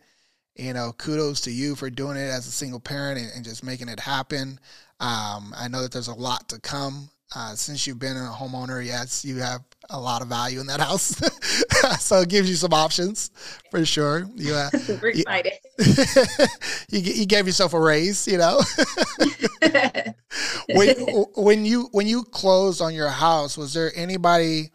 You 0.55 0.74
know, 0.74 0.91
kudos 0.93 1.41
to 1.41 1.51
you 1.51 1.75
for 1.75 1.89
doing 1.89 2.17
it 2.17 2.29
as 2.29 2.46
a 2.48 2.51
single 2.51 2.81
parent 2.81 3.19
and, 3.19 3.31
and 3.34 3.46
just 3.46 3.63
making 3.63 3.88
it 3.88 4.00
happen. 4.00 4.60
Um, 5.00 5.53
I 5.55 5.67
know 5.69 5.84
that 5.84 5.93
there's 5.93 6.10
a 6.10 6.13
lot 6.13 6.50
to 6.50 6.60
come 6.60 7.10
uh, 7.36 7.53
since 7.53 7.86
you've 7.86 8.00
been 8.00 8.17
a 8.17 8.31
homeowner, 8.31 8.84
yes, 8.84 9.24
you 9.24 9.38
have 9.38 9.62
a 9.91 10.00
lot 10.00 10.22
of 10.22 10.27
value 10.27 10.60
in 10.60 10.67
that 10.67 10.79
house. 10.79 11.15
so 12.00 12.22
it 12.22 12.29
gives 12.29 12.50
you 12.50 12.55
some 12.55 12.74
options 12.74 13.29
for 13.69 13.86
sure. 13.86 14.27
You, 14.36 14.55
uh, 14.55 14.69
Super 14.79 15.10
excited. 15.10 15.53
You, 16.89 17.00
you, 17.00 17.25
gave 17.27 17.46
yourself 17.46 17.74
a 17.74 17.79
raise, 17.79 18.27
you 18.27 18.39
know. 18.39 18.60
When, 20.73 20.95
when 21.35 21.65
you 21.65 21.89
when 21.91 22.07
you 22.07 22.23
closed 22.23 22.81
on 22.81 22.93
your 22.93 23.09
house, 23.09 23.57
was 23.57 23.73
there 23.73 23.91
anybody 23.95 24.71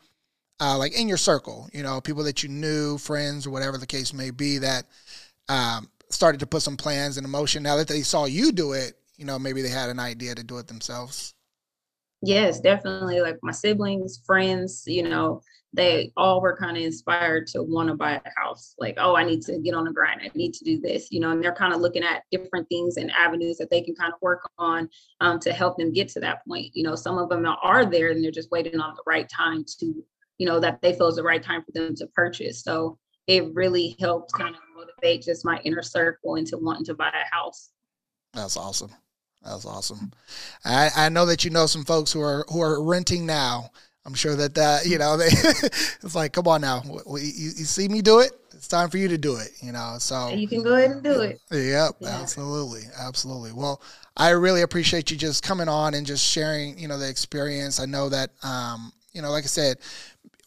uh, 0.60 0.78
like 0.78 0.98
in 0.98 1.08
your 1.08 1.16
circle, 1.16 1.68
you 1.72 1.82
know, 1.82 2.00
people 2.00 2.24
that 2.24 2.42
you 2.42 2.48
knew, 2.48 2.98
friends, 2.98 3.46
or 3.46 3.50
whatever 3.50 3.78
the 3.78 3.86
case 3.86 4.12
may 4.12 4.30
be, 4.30 4.58
that 4.58 4.84
um, 5.48 5.88
started 6.10 6.40
to 6.40 6.46
put 6.46 6.62
some 6.62 6.76
plans 6.76 7.18
in 7.18 7.28
motion? 7.28 7.62
Now 7.62 7.76
that 7.76 7.88
they 7.88 8.02
saw 8.02 8.24
you 8.24 8.52
do 8.52 8.72
it, 8.72 8.94
you 9.16 9.24
know, 9.24 9.38
maybe 9.38 9.62
they 9.62 9.68
had 9.68 9.90
an 9.90 9.98
idea 9.98 10.34
to 10.34 10.44
do 10.44 10.58
it 10.58 10.66
themselves. 10.66 11.34
Yes, 12.22 12.60
definitely. 12.60 13.20
Like 13.20 13.38
my 13.42 13.52
siblings, 13.52 14.20
friends, 14.24 14.84
you 14.86 15.02
know, 15.02 15.42
they 15.74 16.12
all 16.16 16.40
were 16.40 16.56
kind 16.56 16.76
of 16.76 16.82
inspired 16.82 17.48
to 17.48 17.62
want 17.62 17.88
to 17.88 17.94
buy 17.94 18.12
a 18.12 18.40
house. 18.40 18.74
Like, 18.78 18.94
oh, 18.98 19.16
I 19.16 19.24
need 19.24 19.42
to 19.42 19.58
get 19.58 19.74
on 19.74 19.84
the 19.84 19.92
grind. 19.92 20.20
I 20.22 20.30
need 20.34 20.54
to 20.54 20.64
do 20.64 20.80
this, 20.80 21.10
you 21.10 21.18
know, 21.18 21.32
and 21.32 21.42
they're 21.42 21.54
kind 21.54 21.74
of 21.74 21.80
looking 21.80 22.04
at 22.04 22.22
different 22.30 22.68
things 22.68 22.96
and 22.96 23.10
avenues 23.10 23.58
that 23.58 23.70
they 23.70 23.82
can 23.82 23.94
kind 23.94 24.12
of 24.12 24.22
work 24.22 24.48
on 24.58 24.88
um, 25.20 25.40
to 25.40 25.52
help 25.52 25.76
them 25.76 25.92
get 25.92 26.08
to 26.10 26.20
that 26.20 26.46
point. 26.46 26.70
You 26.74 26.84
know, 26.84 26.94
some 26.94 27.18
of 27.18 27.28
them 27.28 27.44
are 27.44 27.84
there 27.84 28.10
and 28.10 28.22
they're 28.22 28.30
just 28.30 28.52
waiting 28.52 28.78
on 28.78 28.94
the 28.94 29.02
right 29.04 29.28
time 29.28 29.64
to, 29.80 29.86
you 30.38 30.46
know, 30.46 30.60
that 30.60 30.80
they 30.80 30.92
feel 30.92 31.08
is 31.08 31.16
the 31.16 31.22
right 31.24 31.42
time 31.42 31.62
for 31.64 31.72
them 31.72 31.96
to 31.96 32.06
purchase. 32.08 32.62
So 32.62 32.98
it 33.26 33.52
really 33.52 33.96
helped 33.98 34.32
kind 34.32 34.54
of 34.54 34.60
motivate 34.76 35.22
just 35.22 35.44
my 35.44 35.58
inner 35.64 35.82
circle 35.82 36.36
into 36.36 36.56
wanting 36.56 36.84
to 36.86 36.94
buy 36.94 37.08
a 37.08 37.34
house. 37.34 37.70
That's 38.32 38.56
awesome. 38.56 38.92
That's 39.42 39.66
awesome. 39.66 40.12
I, 40.64 40.90
I 40.96 41.08
know 41.08 41.26
that 41.26 41.44
you 41.44 41.50
know 41.50 41.66
some 41.66 41.84
folks 41.84 42.12
who 42.12 42.20
are 42.20 42.44
who 42.48 42.60
are 42.62 42.82
renting 42.82 43.26
now. 43.26 43.70
I'm 44.06 44.14
sure 44.14 44.36
that 44.36 44.54
that 44.54 44.86
you 44.86 44.98
know 44.98 45.16
they 45.18 45.26
it's 45.26 46.14
like 46.14 46.32
come 46.32 46.46
on 46.46 46.60
now. 46.60 46.82
You, 46.84 47.16
you 47.16 47.64
see 47.64 47.88
me 47.88 48.02
do 48.02 48.20
it 48.20 48.32
it's 48.52 48.68
time 48.68 48.88
for 48.88 48.98
you 48.98 49.08
to 49.08 49.18
do 49.18 49.36
it 49.36 49.50
you 49.60 49.72
know 49.72 49.96
so. 49.98 50.30
You 50.30 50.48
can 50.48 50.62
go 50.62 50.74
ahead 50.74 50.90
and 50.90 51.02
do 51.02 51.20
it. 51.20 51.40
Yep 51.50 51.96
yeah. 52.00 52.20
absolutely 52.20 52.82
absolutely. 52.98 53.52
Well 53.52 53.80
I 54.16 54.30
really 54.30 54.62
appreciate 54.62 55.10
you 55.10 55.16
just 55.16 55.42
coming 55.42 55.68
on 55.68 55.94
and 55.94 56.06
just 56.06 56.24
sharing 56.24 56.78
you 56.78 56.88
know 56.88 56.98
the 56.98 57.08
experience. 57.08 57.80
I 57.80 57.86
know 57.86 58.08
that 58.08 58.30
um 58.42 58.92
you 59.12 59.22
know 59.22 59.30
like 59.30 59.44
I 59.44 59.48
said 59.48 59.78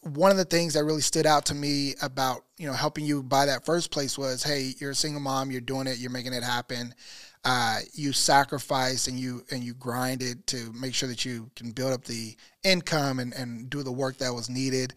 one 0.02 0.30
of 0.30 0.36
the 0.36 0.44
things 0.44 0.74
that 0.74 0.84
really 0.84 1.00
stood 1.00 1.26
out 1.26 1.46
to 1.46 1.54
me 1.54 1.94
about 2.00 2.44
you 2.56 2.66
know 2.66 2.72
helping 2.72 3.04
you 3.04 3.22
buy 3.22 3.46
that 3.46 3.64
first 3.64 3.90
place 3.90 4.16
was 4.16 4.42
hey 4.42 4.74
you're 4.78 4.92
a 4.92 4.94
single 4.94 5.20
mom 5.20 5.50
you're 5.50 5.60
doing 5.60 5.86
it 5.86 5.98
you're 5.98 6.10
making 6.10 6.32
it 6.32 6.42
happen 6.42 6.94
uh, 7.44 7.78
you 7.94 8.12
sacrifice 8.12 9.06
and 9.06 9.18
you 9.18 9.44
and 9.50 9.62
you 9.62 9.74
grind 9.74 10.22
it 10.22 10.46
to 10.48 10.72
make 10.72 10.94
sure 10.94 11.08
that 11.08 11.24
you 11.24 11.50
can 11.56 11.70
build 11.70 11.92
up 11.92 12.04
the 12.04 12.36
income 12.64 13.18
and, 13.18 13.32
and 13.32 13.70
do 13.70 13.82
the 13.82 13.92
work 13.92 14.18
that 14.18 14.34
was 14.34 14.50
needed. 14.50 14.94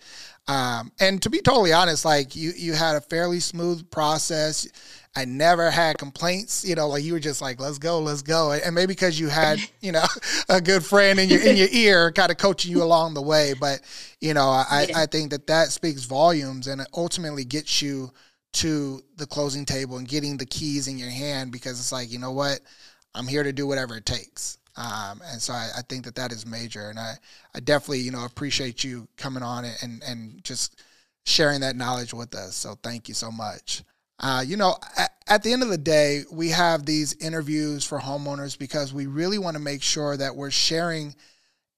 Um, 0.47 0.91
and 0.99 1.21
to 1.21 1.29
be 1.29 1.39
totally 1.41 1.71
honest, 1.71 2.03
like 2.03 2.35
you 2.35 2.51
you 2.55 2.73
had 2.73 2.95
a 2.95 3.01
fairly 3.01 3.39
smooth 3.39 3.89
process. 3.91 4.67
I 5.13 5.25
never 5.25 5.69
had 5.69 5.97
complaints, 5.97 6.63
you 6.65 6.73
know, 6.73 6.87
like 6.87 7.03
you 7.03 7.11
were 7.13 7.19
just 7.19 7.41
like, 7.41 7.59
let's 7.59 7.77
go, 7.77 7.99
let's 7.99 8.21
go. 8.21 8.53
And 8.53 8.73
maybe 8.73 8.93
because 8.93 9.19
you 9.19 9.27
had, 9.27 9.59
you 9.81 9.91
know, 9.91 10.05
a 10.49 10.61
good 10.61 10.85
friend 10.85 11.19
in 11.19 11.29
your 11.29 11.41
in 11.41 11.57
your 11.57 11.67
ear 11.71 12.11
kind 12.11 12.31
of 12.31 12.37
coaching 12.37 12.71
you 12.71 12.81
along 12.81 13.13
the 13.13 13.21
way. 13.21 13.53
But, 13.59 13.81
you 14.21 14.33
know, 14.33 14.47
I, 14.47 14.87
yeah. 14.89 14.99
I 14.99 15.05
think 15.07 15.31
that 15.31 15.47
that 15.47 15.69
speaks 15.69 16.05
volumes 16.05 16.67
and 16.67 16.81
it 16.81 16.87
ultimately 16.93 17.43
gets 17.43 17.81
you 17.81 18.11
to 18.53 19.01
the 19.17 19.25
closing 19.25 19.65
table 19.65 19.97
and 19.97 20.07
getting 20.07 20.37
the 20.37 20.45
keys 20.45 20.87
in 20.87 20.97
your 20.97 21.09
hand 21.09 21.51
because 21.51 21.79
it's 21.79 21.91
like, 21.91 22.11
you 22.11 22.19
know 22.19 22.31
what? 22.31 22.59
I'm 23.15 23.27
here 23.27 23.43
to 23.43 23.53
do 23.53 23.67
whatever 23.67 23.97
it 23.97 24.05
takes. 24.05 24.57
Um, 24.77 25.21
and 25.25 25.41
so 25.41 25.53
I, 25.53 25.69
I, 25.77 25.81
think 25.81 26.05
that 26.05 26.15
that 26.15 26.31
is 26.31 26.45
major. 26.45 26.89
And 26.89 26.97
I, 26.97 27.15
I 27.53 27.59
definitely, 27.59 27.99
you 27.99 28.11
know, 28.11 28.23
appreciate 28.23 28.83
you 28.83 29.07
coming 29.17 29.43
on 29.43 29.65
and, 29.81 30.01
and 30.03 30.41
just 30.43 30.81
sharing 31.25 31.59
that 31.61 31.75
knowledge 31.75 32.13
with 32.13 32.33
us. 32.35 32.55
So 32.55 32.75
thank 32.81 33.09
you 33.09 33.13
so 33.13 33.31
much. 33.31 33.83
Uh, 34.19 34.43
you 34.45 34.55
know, 34.55 34.75
at, 34.97 35.11
at 35.27 35.43
the 35.43 35.51
end 35.51 35.63
of 35.63 35.69
the 35.69 35.77
day, 35.77 36.23
we 36.31 36.49
have 36.49 36.85
these 36.85 37.13
interviews 37.15 37.83
for 37.85 37.99
homeowners 37.99 38.57
because 38.57 38.93
we 38.93 39.07
really 39.07 39.37
want 39.37 39.55
to 39.55 39.61
make 39.61 39.83
sure 39.83 40.15
that 40.15 40.35
we're 40.35 40.51
sharing 40.51 41.15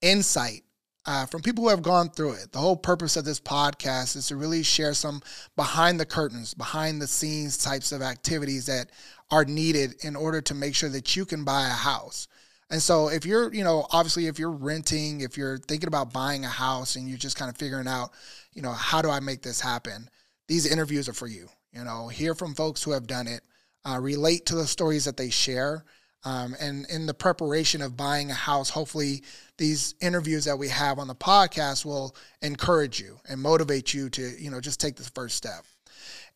insight 0.02 0.64
uh, 1.06 1.26
from 1.26 1.42
people 1.42 1.64
who 1.64 1.70
have 1.70 1.82
gone 1.82 2.10
through 2.10 2.34
it. 2.34 2.52
The 2.52 2.60
whole 2.60 2.78
purpose 2.78 3.18
of 3.18 3.26
this 3.26 3.40
podcast 3.40 4.16
is 4.16 4.28
to 4.28 4.36
really 4.36 4.64
share 4.64 4.94
some 4.94 5.22
behind 5.56 6.00
the 6.00 6.06
curtains, 6.06 6.54
behind 6.54 7.02
the 7.02 7.08
scenes 7.08 7.58
types 7.58 7.92
of 7.92 8.02
activities 8.02 8.66
that 8.68 8.90
are 9.32 9.46
needed 9.46 9.96
in 10.04 10.16
order 10.16 10.42
to 10.42 10.54
make 10.54 10.76
sure 10.76 10.90
that 10.90 11.16
you 11.16 11.26
can 11.26 11.44
buy 11.44 11.66
a 11.66 11.72
house. 11.72 12.28
And 12.70 12.82
so, 12.82 13.10
if 13.10 13.26
you're, 13.26 13.54
you 13.54 13.64
know, 13.64 13.86
obviously, 13.92 14.28
if 14.28 14.40
you're 14.40 14.52
renting, 14.52 15.22
if 15.22 15.38
you're 15.38 15.58
thinking 15.58 15.88
about 15.88 16.14
buying 16.14 16.46
a 16.46 16.50
house 16.50 16.96
and 16.96 17.08
you're 17.08 17.18
just 17.18 17.38
kind 17.38 17.50
of 17.50 17.58
figuring 17.58 17.88
out, 17.88 18.12
you 18.54 18.62
know, 18.62 18.72
how 18.72 19.02
do 19.02 19.10
I 19.10 19.20
make 19.20 19.42
this 19.42 19.60
happen? 19.60 20.10
These 20.48 20.72
interviews 20.72 21.08
are 21.10 21.14
for 21.14 21.28
you. 21.28 21.50
You 21.72 21.84
know, 21.84 22.08
hear 22.08 22.34
from 22.34 22.56
folks 22.56 22.82
who 22.82 22.92
have 22.92 23.08
done 23.08 23.28
it, 23.28 23.42
uh, 23.86 24.00
relate 24.00 24.46
to 24.48 24.56
the 24.56 24.68
stories 24.68 25.06
that 25.06 25.18
they 25.18 25.30
share. 25.30 25.84
Um, 26.26 26.56
and 26.60 26.86
in 26.90 27.06
the 27.06 27.14
preparation 27.14 27.82
of 27.82 27.98
buying 27.98 28.32
a 28.32 28.36
house, 28.36 28.70
hopefully 28.70 29.24
these 29.58 29.96
interviews 30.02 30.46
that 30.46 30.58
we 30.58 30.70
have 30.70 31.00
on 31.00 31.08
the 31.08 31.16
podcast 31.16 31.86
will 31.86 32.16
encourage 32.42 33.00
you 33.00 33.20
and 33.28 33.42
motivate 33.42 33.94
you 33.94 34.10
to, 34.12 34.22
you 34.40 34.50
know, 34.50 34.62
just 34.62 34.80
take 34.80 34.96
this 34.96 35.10
first 35.10 35.36
step. 35.36 35.66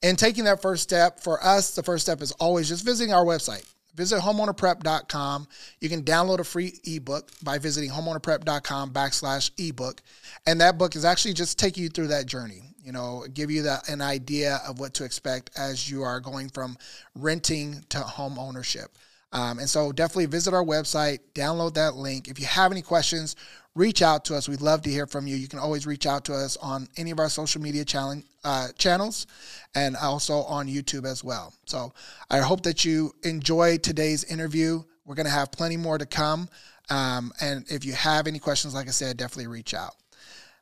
And 0.04 0.20
taking 0.20 0.44
that 0.44 0.62
first 0.62 0.84
step, 0.84 1.20
for 1.20 1.44
us, 1.44 1.74
the 1.76 1.84
first 1.84 2.06
step 2.06 2.22
is 2.22 2.32
always 2.34 2.68
just 2.68 2.86
visiting 2.86 3.14
our 3.14 3.26
website. 3.26 3.66
Visit 3.96 4.22
homeownerprep.com. 4.22 5.48
You 5.82 5.90
can 5.90 6.04
download 6.04 6.40
a 6.40 6.44
free 6.44 6.74
ebook 6.84 7.32
by 7.42 7.58
visiting 7.58 7.90
homeownerprep.com 7.90 8.94
backslash 8.94 9.50
ebook. 9.58 10.02
And 10.46 10.62
that 10.62 10.78
book 10.78 10.96
is 10.96 11.04
actually 11.04 11.34
just 11.34 11.58
take 11.58 11.78
you 11.78 11.90
through 11.90 12.08
that 12.08 12.28
journey 12.28 12.68
you 12.88 12.94
know, 12.94 13.26
give 13.34 13.52
you 13.52 13.64
that 13.64 13.90
an 13.90 14.02
idea 14.02 14.62
of 14.66 14.80
what 14.80 14.94
to 14.94 15.04
expect 15.04 15.50
as 15.58 15.92
you 15.92 16.04
are 16.04 16.22
going 16.22 16.48
from 16.48 16.78
renting 17.16 17.84
to 17.90 18.00
home 18.00 18.40
ownership. 18.40 18.98
Um, 19.38 19.60
and 19.60 19.70
so 19.70 19.92
definitely 19.92 20.26
visit 20.26 20.56
our 20.56 20.64
website, 20.64 21.20
download 21.36 21.76
that 21.76 21.96
link. 21.96 22.28
If 22.28 22.40
you 22.40 22.48
have 22.48 22.72
any 22.72 22.82
questions, 22.82 23.36
reach 23.76 24.02
out 24.02 24.26
to 24.26 24.36
us. 24.36 24.50
We'd 24.50 24.62
love 24.62 24.82
to 24.82 24.90
hear 24.90 25.06
from 25.06 25.28
you. 25.28 25.36
You 25.36 25.48
can 25.48 25.60
always 25.60 25.86
reach 25.86 26.08
out 26.08 26.26
to 26.26 26.34
us 26.34 26.58
on 26.58 26.88
any 26.98 27.12
of 27.12 27.20
our 27.20 27.30
social 27.30 27.62
media 27.62 27.86
challenge, 27.86 28.26
uh, 28.44 28.70
channels 28.80 29.28
and 29.76 29.96
also 29.96 30.38
on 30.40 30.68
YouTube 30.68 31.06
as 31.06 31.24
well. 31.24 31.54
So 31.68 31.94
I 32.32 32.40
hope 32.40 32.64
that 32.64 32.84
you 32.84 33.14
enjoy 33.22 33.78
today's 33.78 34.24
interview. 34.24 34.82
We're 35.06 35.14
going 35.14 35.28
to 35.28 35.32
have 35.32 35.52
plenty 35.52 35.78
more 35.78 36.00
to 36.00 36.08
come. 36.08 36.50
Um, 36.90 37.32
and 37.40 37.64
if 37.70 37.86
you 37.86 37.94
have 37.94 38.26
any 38.26 38.40
questions, 38.40 38.74
like 38.74 38.88
I 38.88 38.92
said, 38.92 39.18
definitely 39.18 39.48
reach 39.48 39.76
out. 39.76 39.94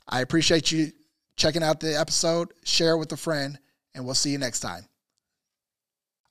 I 0.05 0.19
appreciate 0.19 0.69
you 0.73 0.91
checking 1.37 1.63
out 1.63 1.79
the 1.79 1.97
episode. 1.97 2.51
Share 2.65 2.95
it 2.95 2.97
with 2.97 3.13
a 3.13 3.17
friend, 3.17 3.57
and 3.93 4.03
we'll 4.03 4.15
see 4.15 4.31
you 4.31 4.37
next 4.37 4.59
time. 4.59 4.85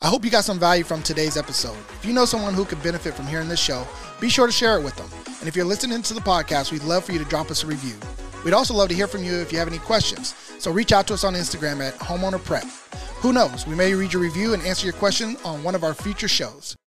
I 0.04 0.08
hope 0.08 0.22
you 0.22 0.30
got 0.30 0.44
some 0.44 0.58
value 0.58 0.84
from 0.84 1.02
today's 1.02 1.38
episode. 1.38 1.78
If 1.94 2.04
you 2.04 2.12
know 2.12 2.26
someone 2.26 2.52
who 2.52 2.66
could 2.66 2.82
benefit 2.82 3.14
from 3.14 3.26
hearing 3.26 3.48
this 3.48 3.58
show, 3.58 3.88
be 4.20 4.28
sure 4.28 4.44
to 4.44 4.52
share 4.52 4.76
it 4.76 4.84
with 4.84 4.94
them. 4.96 5.08
And 5.38 5.48
if 5.48 5.56
you're 5.56 5.64
listening 5.64 6.02
to 6.02 6.12
the 6.12 6.20
podcast, 6.20 6.72
we'd 6.72 6.84
love 6.84 7.06
for 7.06 7.12
you 7.12 7.18
to 7.20 7.24
drop 7.24 7.50
us 7.50 7.64
a 7.64 7.66
review. 7.66 7.94
We'd 8.44 8.52
also 8.52 8.74
love 8.74 8.90
to 8.90 8.94
hear 8.94 9.06
from 9.06 9.24
you 9.24 9.32
if 9.36 9.50
you 9.50 9.58
have 9.58 9.66
any 9.66 9.78
questions. 9.78 10.34
So 10.58 10.70
reach 10.70 10.92
out 10.92 11.06
to 11.06 11.14
us 11.14 11.24
on 11.24 11.32
Instagram 11.32 11.80
at 11.80 11.94
homeowner 11.94 12.44
prep. 12.44 12.64
Who 13.22 13.32
knows, 13.32 13.66
we 13.66 13.74
may 13.74 13.94
read 13.94 14.12
your 14.12 14.20
review 14.20 14.52
and 14.52 14.62
answer 14.64 14.84
your 14.84 14.92
question 14.92 15.38
on 15.42 15.64
one 15.64 15.74
of 15.74 15.84
our 15.84 15.94
future 15.94 16.28
shows. 16.28 16.76